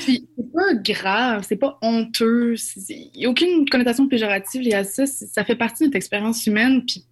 c'est 0.00 0.22
pas 0.52 0.74
grave, 0.82 1.44
c'est 1.46 1.56
pas 1.56 1.78
honteux, 1.82 2.54
il 2.88 3.10
n'y 3.14 3.26
a 3.26 3.30
aucune 3.30 3.68
connotation 3.68 4.06
péjorative 4.08 4.62
liée 4.62 4.74
à 4.74 4.84
ça, 4.84 5.06
ça 5.06 5.44
fait 5.44 5.56
partie 5.56 5.84
de 5.84 5.86
notre 5.88 5.96
expérience 5.96 6.46
humaine, 6.46 6.84
puis 6.86 7.04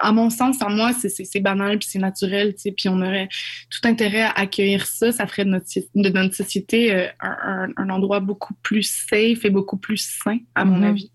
à 0.00 0.12
mon 0.12 0.30
sens, 0.30 0.62
en 0.62 0.70
moi, 0.70 0.92
c'est- 0.92 1.40
banal, 1.40 1.78
puis 1.78 1.88
c'est 1.90 1.98
naturel, 1.98 2.54
tu 2.54 2.60
sais, 2.60 2.72
puis 2.72 2.88
on 2.88 3.00
aurait 3.02 3.28
tout 3.70 3.86
intérêt 3.88 4.22
à 4.22 4.30
accueillir 4.30 4.86
ça, 4.86 5.10
ça 5.10 5.26
ferait 5.26 5.44
de 5.44 5.50
notre, 5.50 5.66
de 5.94 6.08
notre 6.10 6.34
société 6.36 6.94
euh, 6.94 7.06
un, 7.20 7.68
un- 7.76 7.90
endroit 7.90 8.20
beaucoup 8.20 8.54
plus 8.62 8.84
safe 9.10 9.44
et 9.44 9.50
beaucoup 9.50 9.76
plus 9.76 10.18
sain, 10.24 10.38
à 10.54 10.64
mon 10.64 10.76
Mhm. 10.78 10.84
avis. 10.84 11.10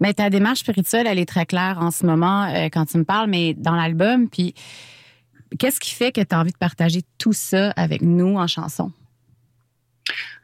Mais 0.00 0.12
ta 0.12 0.28
démarche 0.28 0.60
spirituelle, 0.60 1.06
elle 1.06 1.20
est 1.20 1.26
très 1.28 1.46
claire 1.46 1.78
en 1.80 1.92
ce 1.92 2.04
moment 2.04 2.44
euh, 2.46 2.68
quand 2.72 2.86
tu 2.86 2.98
me 2.98 3.04
parles, 3.04 3.30
mais 3.30 3.54
dans 3.54 3.76
l'album, 3.76 4.28
puis 4.28 4.54
qu'est-ce 5.58 5.80
qui 5.80 5.94
fait 5.94 6.12
que 6.12 6.20
tu 6.20 6.34
as 6.34 6.38
envie 6.40 6.52
de 6.52 6.56
partager 6.58 7.02
tout 7.18 7.32
ça 7.32 7.70
avec 7.72 8.02
nous 8.02 8.36
en 8.36 8.46
chanson? 8.46 8.92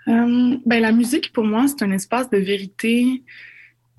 Euh, 0.08 0.56
ben, 0.64 0.80
la 0.80 0.92
musique, 0.92 1.32
pour 1.32 1.44
moi, 1.44 1.66
c'est 1.66 1.82
un 1.84 1.90
espace 1.90 2.30
de 2.30 2.38
vérité, 2.38 3.22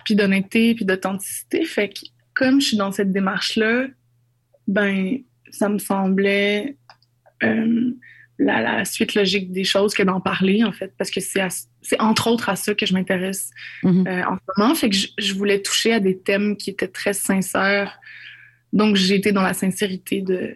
puis 0.05 0.16
d'honnêteté, 0.16 0.74
puis 0.76 0.86
d'authenticité. 0.86 1.66
Fait 1.66 1.89
que 1.89 1.99
comme 2.34 2.62
je 2.62 2.68
suis 2.68 2.78
dans 2.78 2.91
cette 2.91 3.12
démarche-là, 3.12 3.88
ben, 4.68 5.18
ça 5.49 5.68
me 5.70 5.80
semblait 5.80 6.78
euh, 7.43 7.91
la, 8.39 8.62
la 8.62 8.86
suite 8.86 9.16
logique 9.16 9.51
des 9.51 9.64
choses 9.64 9.93
que 9.93 10.03
d'en 10.03 10.22
parler, 10.22 10.64
en 10.64 10.72
fait, 10.72 10.93
parce 10.97 11.10
que 11.10 11.20
c'est 11.20 11.41
à- 11.41 11.49
c'est 11.82 11.99
entre 12.01 12.28
autres 12.28 12.49
à 12.49 12.55
ça 12.55 12.74
que 12.76 12.86
je 12.86 12.93
m'intéresse 12.93 13.49
Mhm. 13.84 14.08
euh, 14.08 14.24
en 14.26 14.36
ce 14.38 14.62
moment. 14.62 14.76
Fait 14.76 14.89
que 14.89 14.95
je, 14.95 15.08
je 15.18 15.34
voulais 15.34 15.62
toucher 15.62 15.93
à 15.93 15.99
des 15.99 16.18
thèmes 16.18 16.55
qui 16.58 16.70
étaient 16.70 16.88
très 16.88 17.14
sincères. 17.14 17.99
Donc, 18.74 18.95
j'ai 18.95 19.16
été 19.16 19.32
dans 19.32 19.41
la 19.41 19.53
sincérité 19.53 20.22
de, 20.22 20.55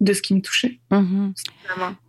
de 0.00 0.12
ce 0.12 0.22
qui 0.22 0.34
me 0.34 0.40
touchait, 0.40 0.80
vraiment. 0.90 1.32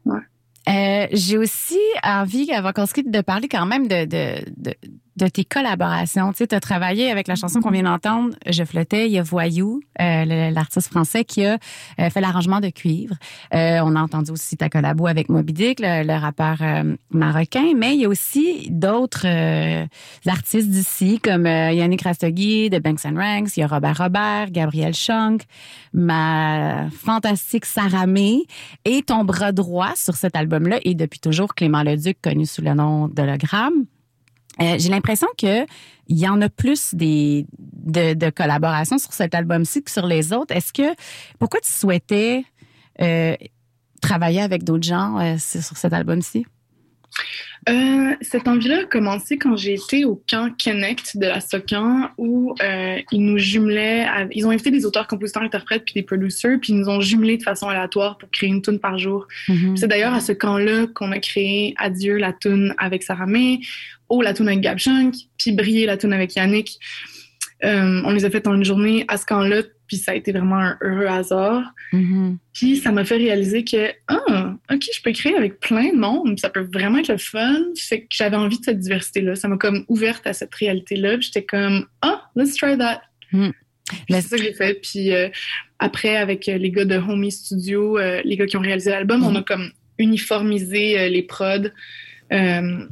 Ouais. 0.05 0.19
Euh, 0.67 1.07
J'ai 1.11 1.37
aussi 1.37 1.79
envie, 2.03 2.51
avant 2.51 2.71
qu'on 2.73 2.85
se 2.85 2.93
quitte, 2.93 3.09
de 3.11 3.21
parler 3.21 3.47
quand 3.47 3.65
même 3.65 3.87
de, 3.87 4.05
de, 4.05 4.35
de, 4.57 4.75
de 5.19 5.27
tes 5.27 5.43
collaborations. 5.43 6.31
Tu 6.31 6.37
sais, 6.39 6.53
as 6.53 6.59
travaillé 6.59 7.11
avec 7.11 7.27
la 7.27 7.35
chanson 7.35 7.59
qu'on 7.59 7.71
vient 7.71 7.83
d'entendre, 7.83 8.35
Je 8.47 8.63
flottais, 8.63 9.07
il 9.07 9.11
y 9.11 9.19
a 9.19 9.23
Voyou, 9.23 9.81
euh, 9.99 10.49
l'artiste 10.51 10.89
français 10.89 11.25
qui 11.25 11.45
a 11.45 11.57
euh, 11.99 12.09
fait 12.09 12.21
l'arrangement 12.21 12.61
de 12.61 12.69
cuivre. 12.69 13.15
Euh, 13.53 13.81
on 13.83 13.95
a 13.95 14.01
entendu 14.01 14.31
aussi 14.31 14.55
ta 14.55 14.69
collabo 14.69 15.07
avec 15.07 15.29
Moby 15.29 15.53
Dick, 15.53 15.79
le, 15.81 16.19
rappeur 16.19 16.57
marocain, 17.11 17.73
mais 17.77 17.95
il 17.95 18.01
y 18.01 18.05
a 18.05 18.09
aussi 18.09 18.67
d'autres 18.69 19.25
artistes 20.25 20.69
d'ici, 20.69 21.19
comme 21.19 21.45
Yannick 21.45 22.01
Rastogi 22.01 22.69
de 22.69 22.79
Banks 22.79 23.05
and 23.05 23.15
Ranks, 23.15 23.57
il 23.57 23.61
y 23.61 23.63
a 23.63 23.67
Robert 23.67 23.97
Robert, 23.97 24.51
Gabriel 24.51 24.93
Chung, 24.93 25.41
ma 25.93 26.89
fantastique 26.91 27.65
Sarah 27.65 28.07
May, 28.07 28.43
et 28.85 29.01
ton 29.01 29.23
bras 29.23 29.51
droit 29.51 29.93
sur 29.95 30.15
cet 30.15 30.35
album-là 30.35 30.79
est 30.83 30.95
depuis 30.95 31.19
toujours 31.19 31.53
Clément 31.55 31.83
Leduc, 31.83 32.17
connu 32.21 32.45
sous 32.45 32.61
le 32.61 32.73
nom 32.73 33.07
d'Hologramme. 33.07 33.85
Euh, 34.61 34.75
J'ai 34.77 34.89
l'impression 34.89 35.27
que 35.37 35.65
il 36.07 36.17
y 36.17 36.27
en 36.27 36.41
a 36.41 36.49
plus 36.49 36.95
de, 36.95 38.29
collaborations 38.31 38.97
sur 38.97 39.13
cet 39.13 39.35
album-ci 39.35 39.83
que 39.83 39.91
sur 39.91 40.07
les 40.07 40.33
autres. 40.33 40.55
Est-ce 40.55 40.73
que 40.73 40.95
pourquoi 41.37 41.59
tu 41.59 41.71
souhaitais 41.71 42.43
euh, 42.99 43.35
travailler 44.01 44.41
avec 44.41 44.63
d'autres 44.63 44.87
gens 44.87 45.19
euh, 45.19 45.37
sur 45.37 45.61
sur 45.63 45.77
cet 45.77 45.93
album-ci? 45.93 46.45
Euh, 47.67 48.15
cette 48.21 48.47
envie-là 48.47 48.79
a 48.79 48.85
commencé 48.85 49.37
quand 49.37 49.55
j'ai 49.57 49.73
été 49.73 50.05
au 50.05 50.21
camp 50.29 50.49
Connect 50.63 51.17
de 51.17 51.25
la 51.27 51.41
SOCAN 51.41 52.09
où 52.17 52.55
euh, 52.63 52.97
ils 53.11 53.21
nous 53.23 53.37
jumelaient, 53.37 54.03
à- 54.05 54.27
ils 54.31 54.45
ont 54.47 54.49
invité 54.51 54.71
des 54.71 54.85
auteurs, 54.85 55.07
compositeurs, 55.07 55.43
interprètes 55.43 55.83
puis 55.83 55.93
des 55.93 56.03
producers 56.03 56.57
puis 56.61 56.71
ils 56.73 56.77
nous 56.79 56.87
ont 56.89 57.01
jumelés 57.01 57.37
de 57.37 57.43
façon 57.43 57.67
aléatoire 57.67 58.17
pour 58.17 58.29
créer 58.31 58.49
une 58.49 58.61
tune 58.61 58.79
par 58.79 58.97
jour. 58.97 59.27
Mhm. 59.49 59.75
C'est 59.75 59.87
d'ailleurs 59.87 60.13
à 60.13 60.21
ce 60.21 60.31
camp-là 60.31 60.87
qu'on 60.95 61.11
a 61.11 61.19
créé 61.19 61.73
Adieu 61.77 62.17
la 62.17 62.31
tune 62.33 62.73
avec 62.77 63.03
Sarah 63.03 63.25
May, 63.27 63.59
Oh 64.07 64.21
la 64.23 64.33
tune 64.33 64.47
avec 64.47 64.61
Gab 64.61 64.79
Chunk, 64.79 65.13
puis 65.37 65.51
Briller 65.51 65.85
la 65.85 65.97
tune 65.97 66.13
avec 66.13 66.35
Yannick. 66.35 66.79
Euh, 67.63 68.01
on 68.05 68.11
les 68.11 68.25
a 68.25 68.29
faites 68.29 68.47
en 68.47 68.55
une 68.55 68.63
journée 68.63 69.05
à 69.07 69.17
ce 69.17 69.25
camp-là 69.25 69.63
puis 69.89 69.97
ça 69.97 70.11
a 70.11 70.15
été 70.15 70.31
vraiment 70.31 70.57
un 70.57 70.77
heureux 70.81 71.07
hasard. 71.07 71.63
Mhm. 71.91 72.37
Puis 72.53 72.77
ça 72.77 72.91
m'a 72.91 73.03
fait 73.03 73.17
réaliser 73.17 73.63
que, 73.63 73.91
ah, 74.07 74.53
OK, 74.71 74.83
je 74.95 75.01
peux 75.01 75.11
créer 75.11 75.35
avec 75.35 75.59
plein 75.59 75.91
de 75.91 75.97
monde, 75.97 76.39
ça 76.39 76.49
peut 76.51 76.67
vraiment 76.71 76.99
être 76.99 77.07
le 77.09 77.17
fun. 77.17 77.59
Fait 77.75 78.01
que 78.01 78.07
j'avais 78.11 78.37
envie 78.37 78.59
de 78.59 78.63
cette 78.63 78.79
diversité-là. 78.79 79.35
Ça 79.35 79.47
m'a 79.47 79.57
comme 79.57 79.85
ouverte 79.87 80.27
à 80.27 80.33
cette 80.33 80.53
réalité-là. 80.53 81.17
Puis 81.17 81.31
j'étais 81.33 81.43
comme, 81.43 81.87
ah, 82.03 82.21
let's 82.35 82.55
try 82.55 82.77
that. 82.77 83.01
Mais- 83.33 83.51
C'est 84.09 84.21
ça 84.21 84.37
que 84.37 84.43
j'ai 84.43 84.53
fait. 84.53 84.75
Puis 84.75 85.11
euh, 85.11 85.29
après, 85.79 86.17
avec 86.17 86.47
euh, 86.47 86.57
les 86.59 86.69
gars 86.69 86.85
de 86.85 86.97
Homie 86.97 87.31
Studio, 87.31 87.97
euh, 87.97 88.21
les 88.23 88.37
gars 88.37 88.45
qui 88.45 88.57
ont 88.57 88.61
réalisé 88.61 88.91
l'album, 88.91 89.23
on 89.23 89.35
a 89.35 89.41
comme 89.41 89.71
uniformisé 89.97 91.09
les 91.09 91.23
prods 91.23 91.67
euh, 92.31 92.85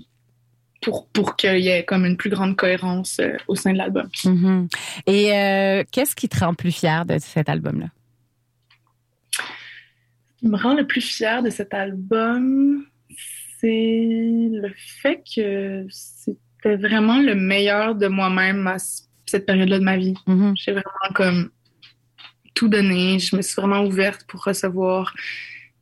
pour, 0.82 1.08
pour 1.08 1.36
qu'il 1.36 1.60
y 1.60 1.70
ait 1.70 1.84
comme 1.84 2.06
une 2.06 2.18
plus 2.18 2.30
grande 2.30 2.56
cohérence 2.56 3.20
euh, 3.20 3.36
au 3.48 3.56
sein 3.56 3.74
de 3.74 3.78
l'album. 3.78 4.08
Mhm. 4.24 4.68
Et 5.06 5.34
euh, 5.34 5.84
qu'est-ce 5.92 6.16
qui 6.16 6.30
te 6.30 6.40
rend 6.40 6.54
plus 6.54 6.72
fier 6.72 7.06
de 7.06 7.18
cet 7.20 7.50
album-là? 7.50 7.88
Ce 9.34 10.40
qui 10.40 10.48
me 10.48 10.58
rend 10.58 10.76
le 10.76 10.86
plus 10.86 11.02
fier 11.02 11.42
de 11.42 11.50
cet 11.50 11.74
album, 11.74 12.86
c'est 13.60 13.70
le 14.52 14.72
fait 14.76 15.24
que 15.36 15.88
c'était 15.90 16.76
vraiment 16.76 17.20
le 17.20 17.34
meilleur 17.34 17.96
de 17.96 18.08
moi-même 18.08 18.68
à 18.68 18.78
cette 19.26 19.46
période-là 19.46 19.80
de 19.80 19.84
ma 19.84 19.98
vie. 19.98 20.14
Mhm. 20.28 20.54
J'ai 20.56 20.72
vraiment 20.72 21.14
comme 21.16 21.50
tout 22.54 22.68
donné. 22.68 23.20
Je 23.20 23.36
me 23.36 23.42
suis 23.42 23.56
vraiment 23.56 23.84
ouverte 23.84 24.26
pour 24.28 24.44
recevoir 24.44 25.14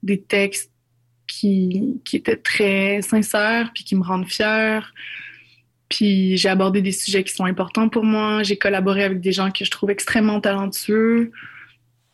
des 0.04 0.22
textes 0.22 0.72
qui, 1.28 2.02
qui 2.06 2.18
étaient 2.18 2.38
très 2.38 3.02
sincères 3.02 3.72
puis 3.74 3.84
qui 3.84 3.96
me 3.96 4.04
rendent 4.04 4.28
fière. 4.28 4.94
Puis 5.90 6.38
j'ai 6.38 6.50
abordé 6.50 6.82
des 6.82 6.92
sujets 6.92 7.24
qui 7.24 7.34
sont 7.34 7.46
importants 7.46 7.90
pour 7.90 8.04
moi. 8.04 8.44
J'ai 8.44 8.58
collaboré 8.58 9.04
avec 9.04 9.22
des 9.22 9.32
gens 9.32 9.52
que 9.52 9.64
je 9.64 9.72
trouve 9.72 9.92
extrêmement 9.92 10.42
talentueux. 10.42 11.32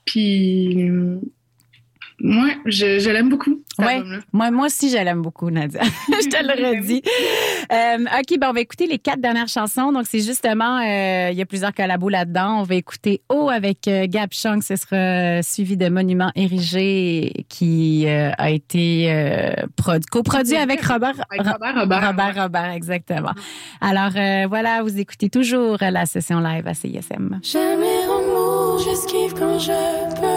Puis 0.05 0.89
moi, 2.24 2.49
je, 2.65 2.99
je 2.99 3.09
l'aime 3.09 3.30
beaucoup. 3.30 3.59
Ouais. 3.80 4.01
Moi, 4.34 4.51
moi 4.51 4.65
aussi, 4.67 4.89
je 4.89 4.97
l'aime 4.97 5.22
beaucoup, 5.22 5.49
Nadia. 5.49 5.82
je 6.07 6.30
te 6.30 6.43
le 6.43 6.78
redis. 6.80 7.01
Euh, 7.72 8.05
OK, 8.19 8.39
bon, 8.39 8.47
on 8.49 8.53
va 8.53 8.59
écouter 8.59 8.86
les 8.86 8.99
quatre 8.99 9.19
dernières 9.22 9.47
chansons. 9.47 9.91
Donc, 9.91 10.05
c'est 10.07 10.19
justement, 10.19 10.78
euh, 10.80 11.30
il 11.32 11.38
y 11.38 11.41
a 11.41 11.45
plusieurs 11.45 11.74
collabos 11.74 12.09
là-dedans. 12.09 12.59
On 12.59 12.63
va 12.63 12.76
écouter 12.76 13.22
O 13.30 13.49
avec 13.49 13.88
euh, 13.88 14.05
Gab 14.07 14.30
Chung. 14.34 14.61
Ce 14.61 14.76
sera 14.76 15.41
suivi 15.41 15.78
de 15.78 15.89
Monument 15.89 16.32
érigé 16.36 17.45
qui 17.49 18.05
euh, 18.07 18.32
a 18.38 18.51
été 18.51 19.07
euh, 19.09 19.53
prod- 19.76 20.05
coproduit 20.05 20.57
avec 20.57 20.82
Robert. 20.86 21.15
Avec 21.30 21.47
Robert 21.51 21.76
Robert. 21.80 22.07
Robert, 22.07 22.43
Robert, 22.43 22.72
exactement. 22.72 23.32
Alors, 23.80 24.11
euh, 24.15 24.45
voilà, 24.47 24.84
vous 24.84 24.99
écoutez 24.99 25.30
toujours 25.30 25.78
la 25.82 26.05
session 26.05 26.39
live 26.39 26.67
à 26.67 26.74
CISM. 26.74 27.39
J'aime 27.41 27.80
les 27.80 28.05
remous, 28.05 28.84
j'esquive 28.84 29.34
quand 29.34 29.57
je 29.57 29.72
peux. 30.19 30.31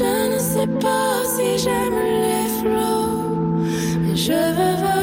Je 0.00 0.06
ne 0.06 0.38
sais 0.38 0.66
pas 0.80 1.22
si 1.26 1.58
j'aime 1.58 2.00
les 2.24 2.48
flots, 2.58 3.36
mais 4.00 4.16
je 4.16 4.32
veux 4.32 4.99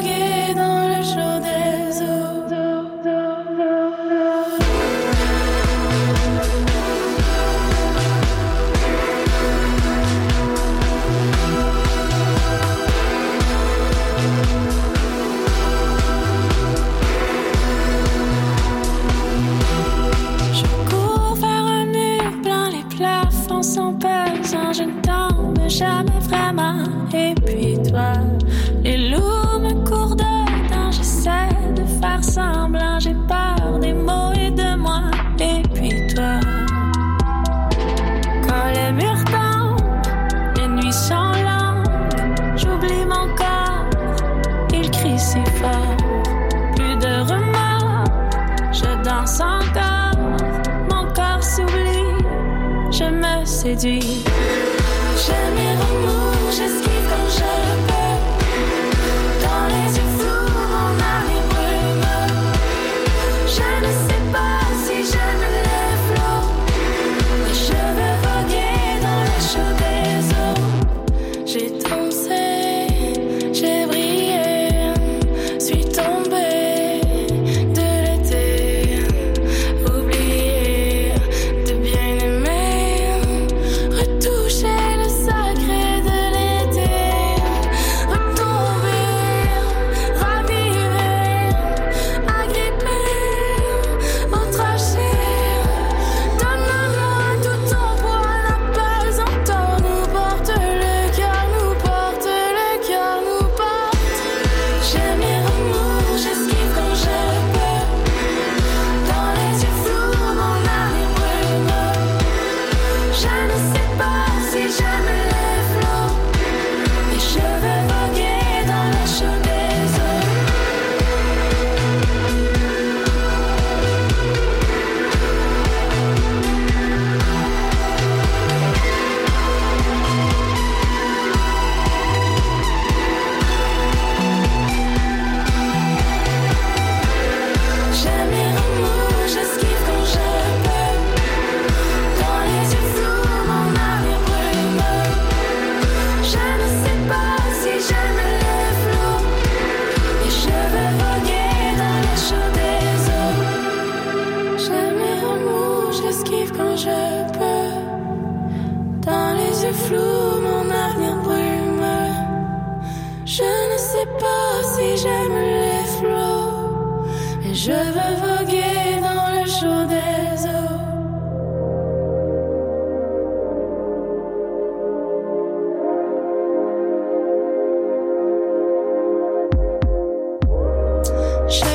sedit 53.57 54.36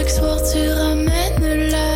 chaque 0.03 0.11
soir 0.11 0.39
tu 0.43 0.69
ramènes 0.69 1.71
la 1.71 1.92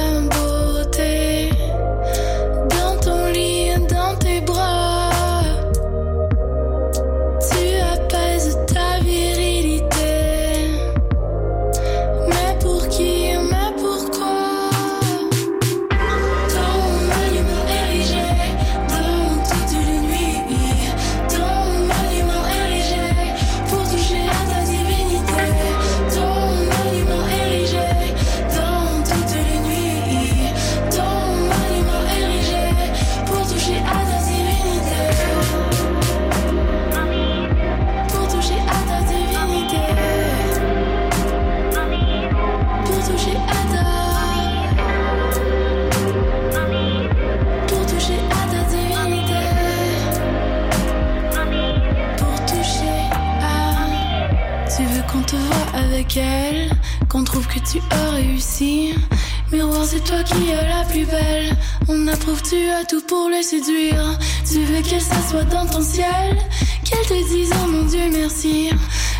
tout 62.84 63.00
pour 63.02 63.28
le 63.28 63.42
séduire. 63.42 64.18
Tu 64.44 64.60
veux 64.64 64.82
qu'elle 64.82 65.00
s'assoie 65.00 65.44
dans 65.44 65.66
ton 65.66 65.80
ciel, 65.82 66.36
qu'elle 66.84 67.06
te 67.06 67.28
dise 67.32 67.50
oh 67.54 67.68
mon 67.68 67.84
Dieu 67.84 68.10
merci. 68.12 68.70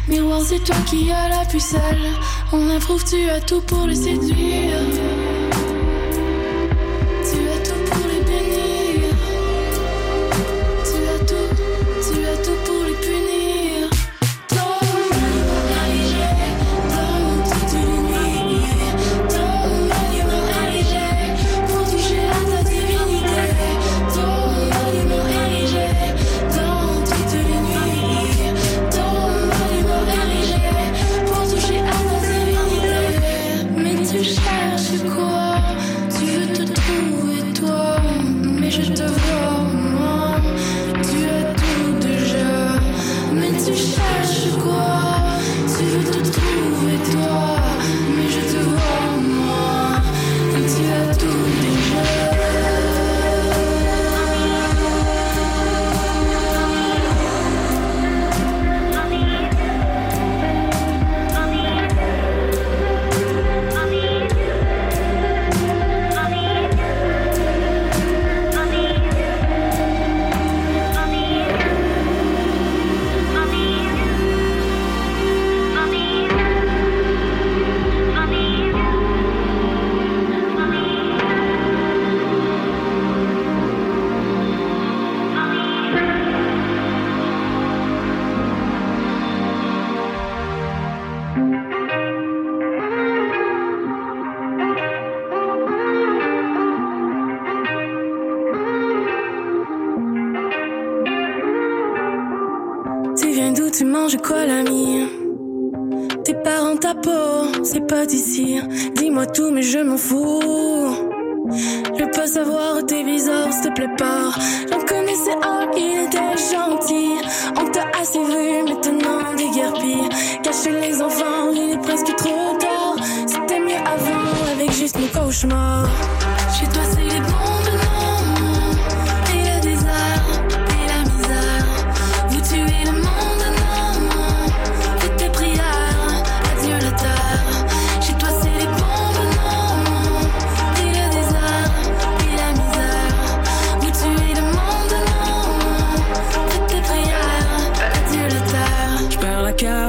Miroir, 0.09 0.43
c'est 0.45 0.63
toi 0.63 0.77
qui 0.87 1.11
as 1.11 1.29
la 1.29 1.45
pucelle. 1.45 2.11
On 2.53 2.71
approuve, 2.71 3.05
tu 3.05 3.29
as 3.29 3.41
tout 3.41 3.61
pour 3.63 3.87
le 3.87 3.95
séduire. 3.95 4.79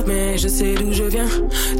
Mais 0.05 0.37
je 0.37 0.47
sais 0.47 0.73
d'où 0.75 0.91
je 0.91 1.03
viens. 1.03 1.27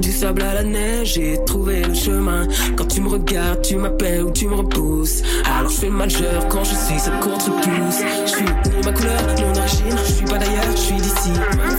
Du 0.01 0.12
sable 0.12 0.41
à 0.41 0.53
la 0.53 0.64
neige, 0.64 1.14
j'ai 1.16 1.38
trouvé 1.45 1.84
le 1.84 1.93
chemin. 1.93 2.47
Quand 2.76 2.88
tu 2.88 3.01
me 3.01 3.10
regardes, 3.10 3.62
tu 3.62 3.76
m'appelles 3.76 4.24
ou 4.24 4.32
tu 4.32 4.47
me 4.47 4.55
repousses. 4.55 5.22
Alors 5.45 5.70
je 5.70 5.78
fais 5.78 5.89
majeur 5.89 6.47
quand 6.49 6.64
je 6.64 6.76
suis 6.76 6.99
cette 6.99 7.20
contre-pouce. 7.20 8.01
Je 8.26 8.32
suis 8.32 8.45
pour 8.45 8.86
ma 8.86 8.91
couleur, 8.91 9.22
mon 9.39 9.60
origine. 9.60 9.97
Je 10.05 10.12
suis 10.12 10.26
pas 10.26 10.38
d'ailleurs, 10.38 10.72
je 10.72 10.78
suis 10.78 10.95
d'ici. 10.95 11.32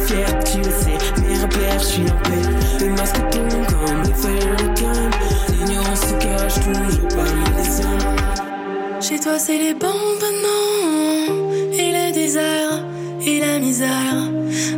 Fier, 0.07 0.26
tu 0.45 0.59
le 0.59 0.64
sais. 0.64 0.99
Mes 1.22 1.39
repères, 1.43 1.79
je 1.79 1.85
suis 1.85 2.03
en 2.03 2.22
paix. 2.22 2.45
Les 2.81 2.89
masques 2.91 3.20
tombent 3.31 3.66
comme 3.66 4.03
les 4.05 4.14
feuilles 4.14 4.57
de 4.57 4.81
canne. 4.81 5.11
L'ignorance 5.53 6.01
se 6.01 6.14
cache 6.14 6.55
toujours 6.55 7.09
parmi 7.09 7.45
les 7.57 7.81
hommes. 7.85 9.01
Chez 9.01 9.18
toi, 9.20 9.39
c'est 9.39 9.59
les 9.59 9.74
bombes, 9.74 10.29
non. 10.43 11.72
Et 11.72 11.93
le 11.93 12.12
désert, 12.12 12.85
et 13.24 13.41
la 13.41 13.59
misère. 13.59 14.31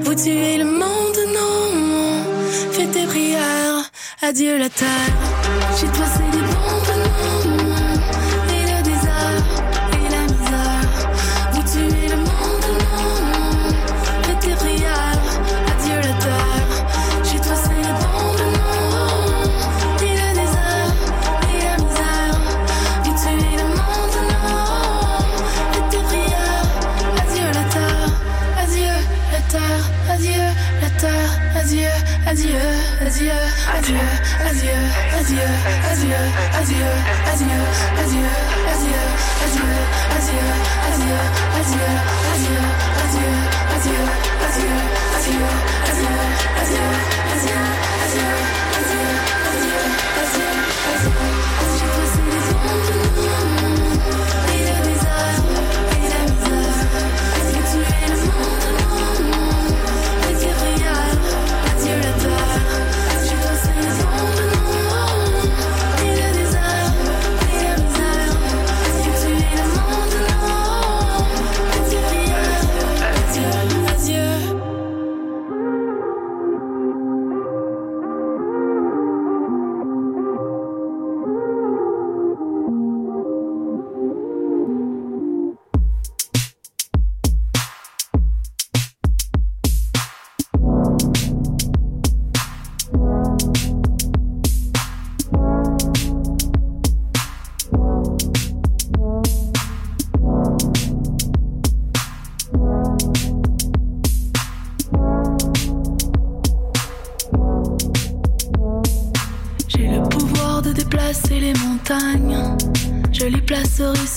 Vous 0.05 0.15
tuez 0.15 0.59
le 0.59 0.65
monde, 0.65 0.90
adieu 4.31 4.59
la 4.59 4.69
terre. 4.69 4.89
Chez 5.77 5.89
toi, 5.89 6.07
As 33.91 34.63
you, 34.63 34.71
as 34.71 35.33
you, 35.33 35.41
as 35.41 36.05
you, 36.05 36.15
as 36.55 36.71
you, 36.71 36.91
as 36.91 36.91
you, 36.91 37.51
as 38.01 38.87
you, 38.87 39.01
as 39.61 40.29
you, 40.31 40.51
as 40.87 41.07
you, 47.47 47.90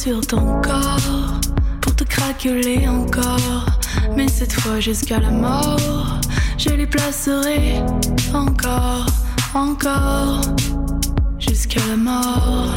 sur 0.04 0.20
ton 0.28 0.62
corps 0.62 1.40
pour 1.80 1.96
te 1.96 2.04
craqueler 2.04 2.90
encore. 2.90 3.66
Mais 4.18 4.28
cette 4.28 4.52
fois 4.52 4.82
jusqu'à 4.82 5.20
la 5.22 5.32
mort, 5.32 6.20
je 6.58 6.72
les 6.72 6.86
placerai 6.86 7.82
encore, 8.34 9.06
encore, 9.54 10.42
jusqu'à 11.40 11.80
la 11.88 11.96
mort. 11.96 12.74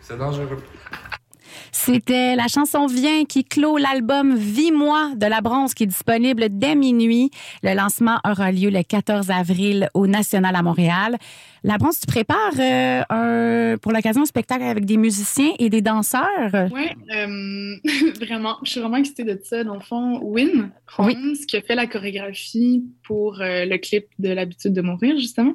C'est 0.00 0.18
dangereux. 0.18 0.62
C'était 1.84 2.36
la 2.36 2.46
chanson 2.46 2.86
Viens 2.86 3.24
qui 3.24 3.42
clôt 3.42 3.76
l'album 3.76 4.36
Vis-moi 4.36 5.14
de 5.16 5.26
la 5.26 5.40
bronze 5.40 5.74
qui 5.74 5.82
est 5.82 5.86
disponible 5.86 6.46
dès 6.48 6.76
minuit. 6.76 7.32
Le 7.64 7.74
lancement 7.74 8.20
aura 8.24 8.52
lieu 8.52 8.70
le 8.70 8.84
14 8.84 9.32
avril 9.32 9.88
au 9.92 10.06
National 10.06 10.54
à 10.54 10.62
Montréal. 10.62 11.16
La 11.64 11.78
bronze, 11.78 11.98
tu 11.98 12.06
prépares 12.06 12.52
euh, 12.56 13.02
un, 13.10 13.78
pour 13.78 13.90
l'occasion 13.90 14.22
un 14.22 14.26
spectacle 14.26 14.62
avec 14.62 14.84
des 14.84 14.96
musiciens 14.96 15.54
et 15.58 15.70
des 15.70 15.82
danseurs? 15.82 16.22
Oui, 16.52 16.86
vraiment. 18.20 18.58
Je 18.62 18.70
suis 18.70 18.80
vraiment 18.80 18.98
excitée 18.98 19.24
de 19.24 19.40
ça. 19.42 19.64
Dans 19.64 19.74
le 19.74 19.80
fond, 19.80 20.20
Win 20.22 20.70
Holmes, 20.98 21.34
qui 21.48 21.56
a 21.56 21.62
fait 21.62 21.74
la 21.74 21.88
chorégraphie 21.88 22.84
pour 23.02 23.40
euh, 23.40 23.64
le 23.64 23.78
clip 23.78 24.06
de 24.20 24.28
L'habitude 24.28 24.72
de 24.72 24.82
mourir, 24.82 25.18
justement, 25.18 25.54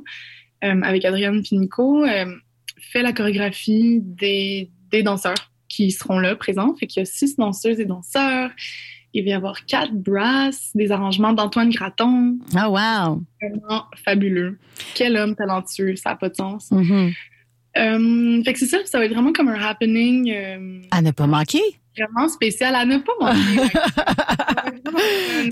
euh, 0.66 0.82
avec 0.82 1.06
Adrienne 1.06 1.42
Pinico, 1.42 2.04
euh, 2.04 2.26
fait 2.92 3.02
la 3.02 3.14
chorégraphie 3.14 4.02
des, 4.04 4.70
des 4.92 5.04
danseurs 5.04 5.54
qui 5.78 5.92
seront 5.92 6.18
là 6.20 6.36
présents. 6.36 6.74
Fait 6.76 6.88
qu'il 6.88 7.02
y 7.02 7.04
a 7.04 7.06
six 7.06 7.36
danseuses 7.36 7.80
et 7.80 7.86
danseurs. 7.86 8.50
Il 9.14 9.24
va 9.24 9.30
y 9.30 9.34
avoir 9.34 9.66
quatre 9.66 9.94
brasses, 9.94 10.72
des 10.74 10.92
arrangements 10.92 11.34
d'Antoine 11.34 11.70
Graton. 11.70 12.38
Oh, 12.56 12.70
wow! 12.70 13.24
Vraiment 13.42 13.86
fabuleux. 14.04 14.58
Quel 14.96 15.16
homme 15.18 15.36
talentueux, 15.36 15.96
ça 15.96 16.12
n'a 16.12 16.16
pas 16.16 16.30
de 16.30 16.36
sens. 16.36 16.72
Mhm. 16.72 17.12
Euh, 17.78 18.44
fait 18.44 18.54
que 18.54 18.60
c'est 18.60 18.66
ça, 18.66 18.78
ça 18.86 18.98
va 19.00 19.06
être 19.06 19.14
vraiment 19.14 19.34
comme 19.34 19.48
un 19.50 19.62
happening 19.62 20.32
euh, 20.32 20.82
À 20.92 21.02
ne 21.02 21.12
pas 21.12 21.28
manquer. 21.28 21.62
vraiment 21.98 22.28
spécial 22.30 22.74
à 22.76 22.86
ne 22.86 22.98
pas 22.98 23.12
manquer. 23.20 23.70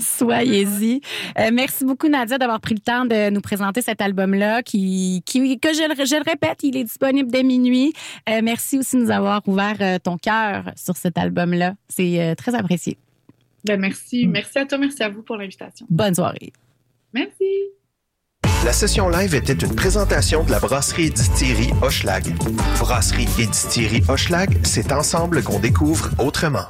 Soyez-y. 0.00 1.00
Euh, 1.38 1.50
merci 1.52 1.84
beaucoup, 1.84 2.08
Nadia, 2.08 2.38
d'avoir 2.38 2.60
pris 2.60 2.74
le 2.74 2.80
temps 2.80 3.04
de 3.04 3.30
nous 3.30 3.40
présenter 3.40 3.82
cet 3.82 4.00
album-là, 4.00 4.62
qui, 4.62 5.22
qui, 5.24 5.58
que 5.60 5.72
je, 5.72 5.88
le- 5.88 6.04
je 6.06 6.16
le 6.16 6.22
répète, 6.28 6.58
il 6.62 6.76
est 6.76 6.84
disponible 6.84 7.30
dès 7.30 7.42
minuit. 7.42 7.92
Merci 8.28 8.78
aussi 8.78 8.96
de 8.96 9.02
nous 9.02 9.10
avoir 9.10 9.46
ouvert 9.48 10.00
ton 10.02 10.16
cœur 10.18 10.70
sur 10.76 10.96
cet 10.96 11.18
album-là. 11.18 11.74
C'est 11.88 12.34
très 12.36 12.54
apprécié. 12.54 12.96
Ben, 13.64 13.80
merci. 13.80 14.26
Merci 14.26 14.58
à 14.58 14.66
toi, 14.66 14.78
merci 14.78 15.02
à 15.02 15.08
vous 15.08 15.22
pour 15.22 15.36
l'invitation. 15.36 15.86
Bonne 15.90 16.14
soirée. 16.14 16.52
Merci. 17.12 17.44
La 18.64 18.72
session 18.72 19.08
live 19.08 19.34
était 19.34 19.52
une 19.52 19.74
présentation 19.74 20.42
de 20.42 20.50
la 20.50 20.58
brasserie 20.58 21.06
et 21.06 21.10
distillerie 21.10 21.72
Hochelag. 21.82 22.34
Brasserie 22.78 23.28
et 23.38 23.46
distillerie 23.46 24.02
Hochelag, 24.08 24.58
c'est 24.64 24.92
ensemble 24.92 25.42
qu'on 25.42 25.60
découvre 25.60 26.10
autrement. 26.18 26.66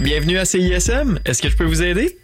Bienvenue 0.00 0.38
à 0.38 0.44
CISM. 0.44 1.18
Est-ce 1.24 1.40
que 1.40 1.48
je 1.48 1.56
peux 1.56 1.64
vous 1.64 1.82
aider? 1.82 2.18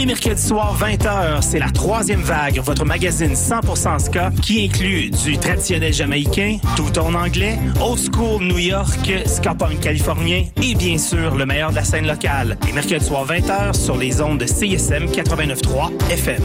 les 0.00 0.06
mercredis 0.06 0.40
soirs, 0.42 0.78
20h, 0.80 1.42
c'est 1.42 1.58
la 1.58 1.68
troisième 1.68 2.22
vague, 2.22 2.58
votre 2.60 2.86
magazine 2.86 3.34
100% 3.34 3.98
ska 3.98 4.30
qui 4.40 4.64
inclut 4.64 5.10
du 5.10 5.36
traditionnel 5.36 5.92
jamaïcain, 5.92 6.56
tout 6.74 6.98
en 6.98 7.12
anglais, 7.12 7.58
old 7.82 7.98
school 7.98 8.42
New 8.42 8.58
York, 8.58 9.12
ska 9.26 9.54
punk 9.54 9.80
californien 9.80 10.44
et 10.62 10.74
bien 10.74 10.96
sûr 10.96 11.34
le 11.34 11.44
meilleur 11.44 11.70
de 11.70 11.76
la 11.76 11.84
scène 11.84 12.06
locale. 12.06 12.56
Les 12.66 12.72
mercredis 12.72 13.04
soirs, 13.04 13.26
20h 13.26 13.74
sur 13.74 13.98
les 13.98 14.22
ondes 14.22 14.38
de 14.38 14.46
CSM 14.46 15.04
89.3 15.04 15.90
FM. 16.10 16.42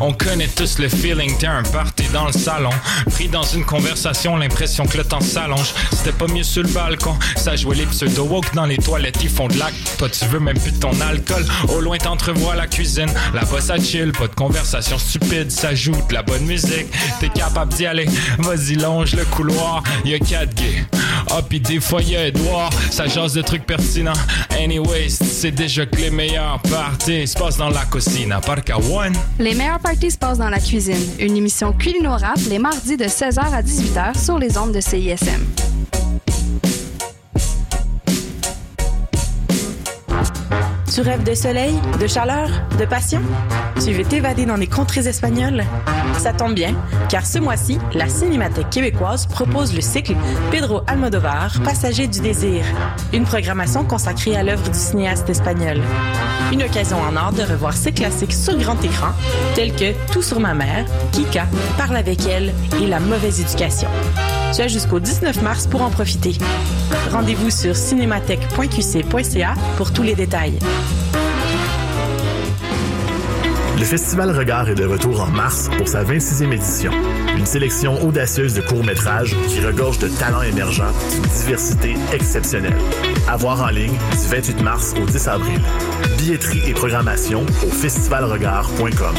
On 0.00 0.12
connaît 0.12 0.48
tous 0.48 0.78
le 0.78 0.88
feeling, 0.88 1.36
t'es 1.36 1.46
un 1.46 1.62
party 1.62 2.04
dans 2.12 2.26
le 2.26 2.32
salon. 2.32 2.70
Pris 3.10 3.28
dans 3.28 3.42
une 3.42 3.64
conversation, 3.64 4.36
l'impression 4.36 4.86
que 4.86 4.96
le 4.96 5.04
temps 5.04 5.20
s'allonge. 5.20 5.74
C'était 5.92 6.12
pas 6.12 6.26
mieux 6.26 6.42
sur 6.42 6.62
le 6.62 6.68
balcon, 6.68 7.18
ça 7.36 7.54
jouait 7.54 7.76
les 7.76 7.86
pseudo-woke 7.86 8.54
dans 8.54 8.64
les 8.64 8.78
toilettes, 8.78 9.18
ils 9.22 9.28
font 9.28 9.48
de 9.48 9.58
l'acte. 9.58 9.96
Toi, 9.98 10.08
tu 10.08 10.24
veux 10.26 10.40
même 10.40 10.58
plus 10.58 10.72
ton 10.72 10.98
alcool. 11.02 11.44
Au 11.68 11.80
loin, 11.80 11.98
t'entrevois 11.98 12.56
la 12.56 12.66
cuisine. 12.66 13.10
Là-bas, 13.34 13.60
ça 13.60 13.78
chill, 13.78 14.12
pas 14.12 14.28
de 14.28 14.34
conversation 14.34 14.98
stupide, 14.98 15.50
ça 15.50 15.74
joue 15.74 15.96
de 16.08 16.14
la 16.14 16.22
bonne 16.22 16.46
musique. 16.46 16.86
T'es 17.20 17.28
capable 17.28 17.74
d'y 17.74 17.84
aller, 17.84 18.06
vas-y, 18.38 18.76
longe 18.76 19.14
le 19.14 19.24
couloir. 19.26 19.82
Y'a 20.04 20.18
quatre 20.18 20.54
gays. 20.54 20.86
Ah, 21.30 21.42
pis 21.42 21.60
des 21.60 21.80
fois, 21.80 22.02
y'a 22.02 22.28
Edouard, 22.28 22.70
ça 22.90 23.06
jase 23.06 23.34
de 23.34 23.42
trucs 23.42 23.66
pertinents. 23.66 24.12
Anyways, 24.58 25.10
c'est 25.10 25.50
déjà 25.50 25.86
que 25.86 25.96
les 25.96 26.10
meilleurs 26.10 26.60
parties 26.62 27.26
se 27.26 27.38
passent 27.38 27.58
dans 27.58 27.68
la 27.68 27.84
cocina. 27.84 28.40
Parca 28.40 28.78
One. 28.78 29.14
Les 29.38 29.54
se 29.98 30.16
passent 30.16 30.38
dans 30.38 30.48
la 30.48 30.60
cuisine. 30.60 30.94
Une 31.18 31.36
émission 31.36 31.72
culinorable 31.72 32.40
les 32.48 32.58
mardis 32.58 32.96
de 32.96 33.04
16h 33.04 33.40
à 33.40 33.60
18h 33.60 34.24
sur 34.24 34.38
les 34.38 34.56
ondes 34.56 34.72
de 34.72 34.80
CISM. 34.80 35.44
Tu 41.00 41.06
rêves 41.06 41.24
de 41.24 41.34
soleil, 41.34 41.80
de 41.98 42.06
chaleur, 42.06 42.50
de 42.78 42.84
passion? 42.84 43.22
Tu 43.82 43.92
veux 43.92 44.04
t'évader 44.04 44.44
dans 44.44 44.56
les 44.56 44.66
contrées 44.66 45.08
espagnoles? 45.08 45.64
Ça 46.18 46.34
tombe 46.34 46.52
bien, 46.52 46.74
car 47.08 47.24
ce 47.24 47.38
mois-ci, 47.38 47.78
la 47.94 48.06
Cinémathèque 48.06 48.68
québécoise 48.68 49.24
propose 49.24 49.74
le 49.74 49.80
cycle 49.80 50.14
Pedro 50.50 50.82
Almodovar, 50.86 51.54
Passager 51.64 52.06
du 52.06 52.20
désir, 52.20 52.66
une 53.14 53.24
programmation 53.24 53.82
consacrée 53.82 54.36
à 54.36 54.42
l'œuvre 54.42 54.68
du 54.68 54.78
cinéaste 54.78 55.30
espagnol. 55.30 55.80
Une 56.52 56.64
occasion 56.64 56.98
en 57.00 57.16
or 57.16 57.32
de 57.32 57.50
revoir 57.50 57.72
ses 57.72 57.92
classiques 57.92 58.34
sur 58.34 58.58
grand 58.58 58.84
écran, 58.84 59.12
tels 59.54 59.74
que 59.74 59.94
Tout 60.12 60.20
sur 60.20 60.38
ma 60.38 60.52
mère, 60.52 60.84
Kika, 61.12 61.46
Parle 61.78 61.96
avec 61.96 62.26
elle 62.26 62.52
et 62.78 62.86
La 62.86 63.00
mauvaise 63.00 63.40
éducation. 63.40 63.88
Tu 64.54 64.62
as 64.62 64.68
jusqu'au 64.68 64.98
19 64.98 65.42
mars 65.42 65.66
pour 65.66 65.82
en 65.82 65.90
profiter. 65.90 66.32
Rendez-vous 67.12 67.50
sur 67.50 67.76
cinémathèque.qc.ca 67.76 69.54
pour 69.76 69.92
tous 69.92 70.02
les 70.02 70.14
détails. 70.14 70.58
Le 73.78 73.84
Festival 73.84 74.36
Regard 74.36 74.68
est 74.68 74.74
de 74.74 74.84
retour 74.84 75.22
en 75.22 75.28
mars 75.28 75.70
pour 75.78 75.88
sa 75.88 76.04
26e 76.04 76.52
édition. 76.52 76.92
Une 77.36 77.46
sélection 77.46 78.04
audacieuse 78.04 78.54
de 78.54 78.60
courts-métrages 78.60 79.34
qui 79.48 79.60
regorge 79.60 79.98
de 79.98 80.08
talents 80.08 80.42
émergents 80.42 80.92
d'une 81.12 81.22
diversité 81.22 81.94
exceptionnelle. 82.12 82.76
À 83.28 83.36
voir 83.36 83.62
en 83.62 83.70
ligne 83.70 83.96
du 84.20 84.28
28 84.28 84.62
mars 84.62 84.94
au 85.00 85.06
10 85.06 85.28
avril. 85.28 85.60
Billetterie 86.18 86.68
et 86.68 86.74
programmation 86.74 87.46
au 87.64 87.70
festivalregard.com. 87.70 89.14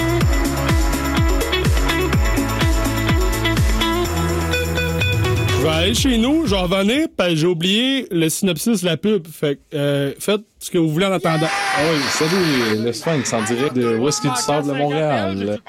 Je 5.61 5.67
vais 5.67 5.73
aller 5.73 5.93
chez 5.93 6.17
nous, 6.17 6.47
je 6.47 6.55
vais 6.55 6.61
revenir, 6.61 7.05
puis 7.15 7.37
j'ai 7.37 7.45
oublié 7.45 8.07
le 8.09 8.29
synopsis 8.29 8.81
de 8.81 8.85
la 8.87 8.97
pub. 8.97 9.27
Fait 9.27 9.57
que, 9.57 9.77
euh, 9.77 10.11
faites 10.17 10.41
ce 10.57 10.71
que 10.71 10.79
vous 10.79 10.89
voulez 10.89 11.05
en 11.05 11.11
attendant. 11.11 11.45
Ah 11.45 11.81
oui, 11.83 11.99
salut, 12.09 12.83
le 12.83 12.91
Sphinx 12.91 13.31
en 13.31 13.43
direct 13.43 13.75
de 13.75 13.95
Whisky 13.95 14.27
du 14.27 14.35
Sable 14.37 14.69
de 14.69 14.73
Montréal? 14.73 15.59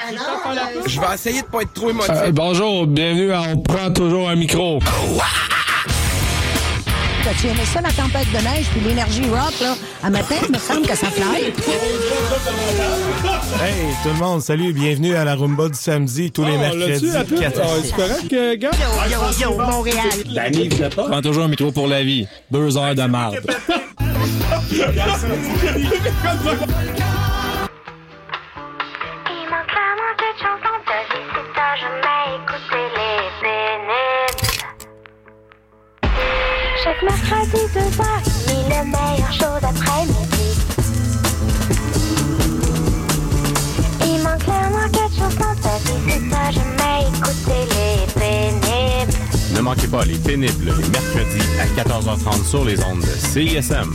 Je 0.86 0.99
vais 0.99 1.14
essayer 1.14 1.43
de 1.43 1.47
pas 1.47 1.61
être 1.61 1.74
trop 1.74 1.90
émotif. 1.90 2.11
Euh, 2.11 2.32
bonjour, 2.32 2.86
bienvenue 2.86 3.32
à 3.32 3.43
On 3.43 3.59
prend 3.59 3.90
toujours 3.90 4.30
un 4.30 4.34
micro. 4.34 4.78
Tu 7.41 7.47
aimais 7.47 7.64
ça, 7.64 7.81
la 7.81 7.91
tempête 7.91 8.27
de 8.33 8.39
neige, 8.45 8.66
puis 8.73 8.81
l'énergie 8.81 9.23
rock, 9.31 9.53
là? 9.61 9.77
À 10.03 10.11
matin, 10.11 10.35
il 10.45 10.53
me 10.53 10.59
semble 10.59 10.83
que 10.87 10.97
ça 10.97 11.07
fly. 11.07 11.45
Hey, 13.62 13.95
tout 14.03 14.09
le 14.09 14.14
monde, 14.14 14.43
salut, 14.43 14.73
bienvenue 14.73 15.14
à 15.14 15.25
la 15.25 15.37
Rumba 15.37 15.68
du 15.68 15.79
samedi, 15.79 16.33
tous 16.33 16.45
les 16.45 16.55
Oh, 16.57 16.59
mercredis. 16.59 17.07
la 17.12 17.20
Ah, 17.20 17.25
c'est 17.83 17.95
correct, 17.95 18.33
euh, 18.33 18.57
gars? 18.57 18.70
Yo, 19.09 19.18
yo, 19.41 19.51
yo, 19.53 19.57
Montréal. 19.57 20.07
Danny, 20.35 20.68
vous 20.68 20.83
êtes 20.83 20.95
pas? 20.97 21.05
Prends 21.09 21.23
toujours 21.23 21.45
un 21.45 21.49
micro 21.49 21.70
pour 21.70 21.87
la 21.87 22.03
vie. 22.03 22.27
Deux 22.51 22.77
heures 22.77 22.95
de 22.95 23.03
marde. 23.05 23.37
mercredi, 37.05 37.62
deux 37.74 38.00
heures, 38.00 38.22
il 38.46 38.72
est 38.72 38.78
le 38.78 38.84
meilleur 38.84 39.32
show 39.32 39.59
d'après-midi. 39.61 40.46
Il 44.05 44.22
manque 44.22 44.44
clairement 44.44 44.88
quelque 44.92 45.16
chose 45.18 45.36
dans 45.36 45.57
ta 45.61 45.78
vie, 45.78 46.00
c'est 46.07 46.30
ça, 46.30 46.50
je 46.50 46.61
mets 46.78 47.09
écouter 47.09 47.62
les 47.70 48.20
pénibles. 48.20 49.18
Ne 49.55 49.61
manquez 49.61 49.88
pas 49.88 50.05
les 50.05 50.18
pénibles 50.18 50.66
les 50.66 50.88
mercredis 50.88 51.48
à 51.61 51.66
14h30 51.82 52.44
sur 52.46 52.64
les 52.64 52.82
ondes 52.84 53.00
de 53.00 53.07
CISM. 53.07 53.92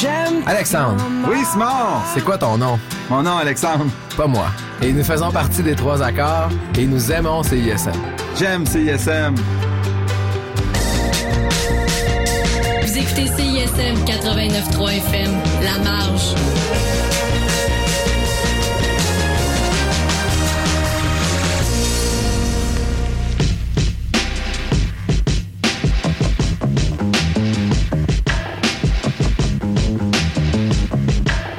J'aime. 0.00 0.42
Alexandre. 0.46 0.96
Oui, 1.28 1.44
Simon. 1.44 2.00
C'est 2.14 2.24
quoi 2.24 2.38
ton 2.38 2.56
nom? 2.56 2.78
Mon 3.10 3.22
nom, 3.22 3.36
Alexandre. 3.36 3.84
Pas 4.16 4.26
moi. 4.26 4.46
Et 4.80 4.94
nous 4.94 5.04
faisons 5.04 5.30
partie 5.30 5.62
des 5.62 5.74
trois 5.74 6.02
accords 6.02 6.48
et 6.78 6.86
nous 6.86 7.12
aimons 7.12 7.42
CISM. 7.42 7.92
J'aime 8.34 8.64
CISM. 8.64 9.34
Vous 12.82 12.98
écoutez 12.98 13.26
CISM 13.26 14.02
89.3 14.06 14.96
FM, 14.96 15.32
La 15.62 15.78
Marge. 15.84 16.34